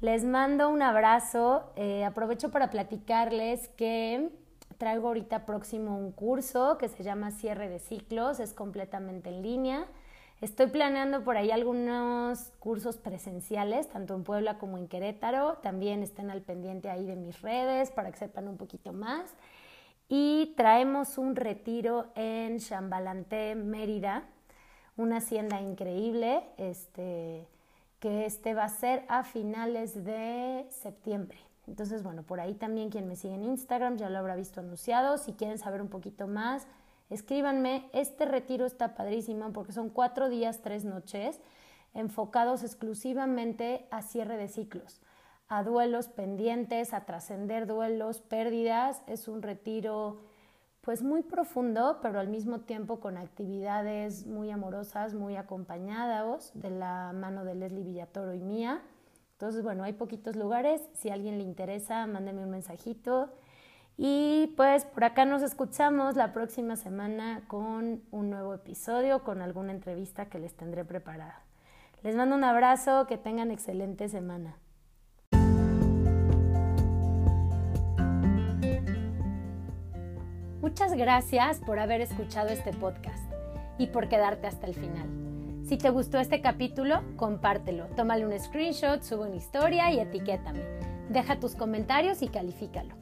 Les 0.00 0.24
mando 0.24 0.68
un 0.68 0.82
abrazo, 0.82 1.72
eh, 1.76 2.04
aprovecho 2.04 2.50
para 2.50 2.70
platicarles 2.70 3.68
que 3.70 4.30
traigo 4.78 5.08
ahorita 5.08 5.44
próximo 5.44 5.98
un 5.98 6.12
curso 6.12 6.78
que 6.78 6.88
se 6.88 7.02
llama 7.02 7.32
Cierre 7.32 7.68
de 7.68 7.80
Ciclos, 7.80 8.38
es 8.38 8.54
completamente 8.54 9.28
en 9.28 9.42
línea. 9.42 9.86
Estoy 10.40 10.68
planeando 10.68 11.24
por 11.24 11.36
ahí 11.36 11.50
algunos 11.50 12.52
cursos 12.60 12.96
presenciales, 12.96 13.88
tanto 13.88 14.14
en 14.14 14.22
Puebla 14.22 14.56
como 14.56 14.78
en 14.78 14.86
Querétaro. 14.86 15.54
También 15.64 16.04
estén 16.04 16.30
al 16.30 16.42
pendiente 16.42 16.88
ahí 16.90 17.04
de 17.04 17.16
mis 17.16 17.42
redes 17.42 17.90
para 17.90 18.12
que 18.12 18.18
sepan 18.18 18.46
un 18.46 18.56
poquito 18.56 18.92
más. 18.92 19.34
Y 20.08 20.54
traemos 20.56 21.18
un 21.18 21.34
retiro 21.34 22.06
en 22.14 22.60
Chambalante, 22.60 23.56
Mérida, 23.56 24.28
una 24.98 25.18
hacienda 25.18 25.60
increíble, 25.60 26.42
este, 26.58 27.46
que 28.00 28.26
este 28.26 28.52
va 28.52 28.64
a 28.64 28.68
ser 28.68 29.04
a 29.08 29.24
finales 29.24 30.04
de 30.04 30.66
septiembre. 30.70 31.38
Entonces, 31.66 32.02
bueno, 32.02 32.22
por 32.22 32.40
ahí 32.40 32.54
también 32.54 32.90
quien 32.90 33.06
me 33.06 33.16
sigue 33.16 33.34
en 33.34 33.44
Instagram 33.44 33.96
ya 33.96 34.10
lo 34.10 34.18
habrá 34.18 34.34
visto 34.36 34.60
anunciado. 34.60 35.18
Si 35.18 35.32
quieren 35.32 35.58
saber 35.58 35.80
un 35.82 35.88
poquito 35.88 36.26
más, 36.26 36.66
escríbanme. 37.10 37.88
Este 37.92 38.24
retiro 38.24 38.66
está 38.66 38.94
padrísimo 38.94 39.52
porque 39.52 39.72
son 39.72 39.88
cuatro 39.88 40.28
días, 40.28 40.60
tres 40.62 40.84
noches, 40.84 41.40
enfocados 41.94 42.62
exclusivamente 42.62 43.86
a 43.90 44.02
cierre 44.02 44.36
de 44.36 44.48
ciclos, 44.48 45.00
a 45.48 45.62
duelos 45.62 46.08
pendientes, 46.08 46.92
a 46.92 47.04
trascender 47.04 47.66
duelos, 47.66 48.20
pérdidas. 48.20 49.02
Es 49.06 49.28
un 49.28 49.42
retiro 49.42 50.27
pues 50.88 51.02
muy 51.02 51.20
profundo, 51.20 51.98
pero 52.00 52.18
al 52.18 52.28
mismo 52.28 52.60
tiempo 52.60 52.98
con 52.98 53.18
actividades 53.18 54.26
muy 54.26 54.50
amorosas, 54.50 55.12
muy 55.12 55.36
acompañadas 55.36 56.50
de 56.54 56.70
la 56.70 57.12
mano 57.12 57.44
de 57.44 57.54
Leslie 57.54 57.84
Villatoro 57.84 58.32
y 58.32 58.40
mía. 58.40 58.80
Entonces, 59.32 59.62
bueno, 59.62 59.84
hay 59.84 59.92
poquitos 59.92 60.34
lugares. 60.34 60.80
Si 60.94 61.10
a 61.10 61.12
alguien 61.12 61.36
le 61.36 61.44
interesa, 61.44 62.06
mándenme 62.06 62.42
un 62.42 62.48
mensajito. 62.48 63.28
Y 63.98 64.54
pues 64.56 64.86
por 64.86 65.04
acá 65.04 65.26
nos 65.26 65.42
escuchamos 65.42 66.16
la 66.16 66.32
próxima 66.32 66.74
semana 66.74 67.42
con 67.48 68.00
un 68.10 68.30
nuevo 68.30 68.54
episodio, 68.54 69.24
con 69.24 69.42
alguna 69.42 69.72
entrevista 69.72 70.30
que 70.30 70.38
les 70.38 70.54
tendré 70.54 70.86
preparada. 70.86 71.42
Les 72.02 72.16
mando 72.16 72.34
un 72.34 72.44
abrazo, 72.44 73.06
que 73.06 73.18
tengan 73.18 73.50
excelente 73.50 74.08
semana. 74.08 74.56
Muchas 80.68 80.92
gracias 80.92 81.60
por 81.60 81.78
haber 81.78 82.02
escuchado 82.02 82.50
este 82.50 82.74
podcast 82.74 83.24
y 83.78 83.86
por 83.86 84.10
quedarte 84.10 84.48
hasta 84.48 84.66
el 84.66 84.74
final. 84.74 85.08
Si 85.66 85.78
te 85.78 85.88
gustó 85.88 86.18
este 86.18 86.42
capítulo, 86.42 87.00
compártelo, 87.16 87.86
tómale 87.96 88.26
un 88.26 88.38
screenshot, 88.38 89.02
sube 89.02 89.28
una 89.28 89.36
historia 89.36 89.90
y 89.90 89.98
etiquétame. 89.98 90.60
Deja 91.08 91.40
tus 91.40 91.54
comentarios 91.54 92.20
y 92.20 92.28
califícalo. 92.28 92.94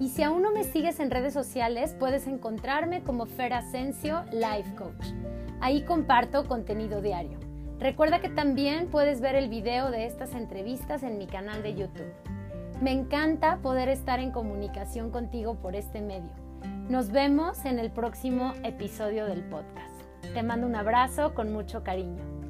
Y 0.00 0.08
si 0.08 0.22
aún 0.22 0.40
no 0.40 0.52
me 0.52 0.64
sigues 0.64 1.00
en 1.00 1.10
redes 1.10 1.34
sociales, 1.34 1.94
puedes 2.00 2.26
encontrarme 2.26 3.02
como 3.02 3.26
Fer 3.26 3.52
Asensio 3.52 4.24
Life 4.32 4.74
Coach. 4.74 5.08
Ahí 5.60 5.82
comparto 5.82 6.48
contenido 6.48 7.02
diario. 7.02 7.38
Recuerda 7.78 8.22
que 8.22 8.30
también 8.30 8.88
puedes 8.88 9.20
ver 9.20 9.34
el 9.34 9.50
video 9.50 9.90
de 9.90 10.06
estas 10.06 10.34
entrevistas 10.34 11.02
en 11.02 11.18
mi 11.18 11.26
canal 11.26 11.62
de 11.62 11.74
YouTube. 11.74 12.14
Me 12.80 12.90
encanta 12.90 13.58
poder 13.58 13.90
estar 13.90 14.18
en 14.18 14.30
comunicación 14.30 15.10
contigo 15.10 15.56
por 15.56 15.76
este 15.76 16.00
medio. 16.00 16.41
Nos 16.88 17.10
vemos 17.12 17.64
en 17.64 17.78
el 17.78 17.90
próximo 17.92 18.54
episodio 18.64 19.26
del 19.26 19.44
podcast. 19.44 20.02
Te 20.34 20.42
mando 20.42 20.66
un 20.66 20.74
abrazo 20.74 21.32
con 21.32 21.52
mucho 21.52 21.84
cariño. 21.84 22.41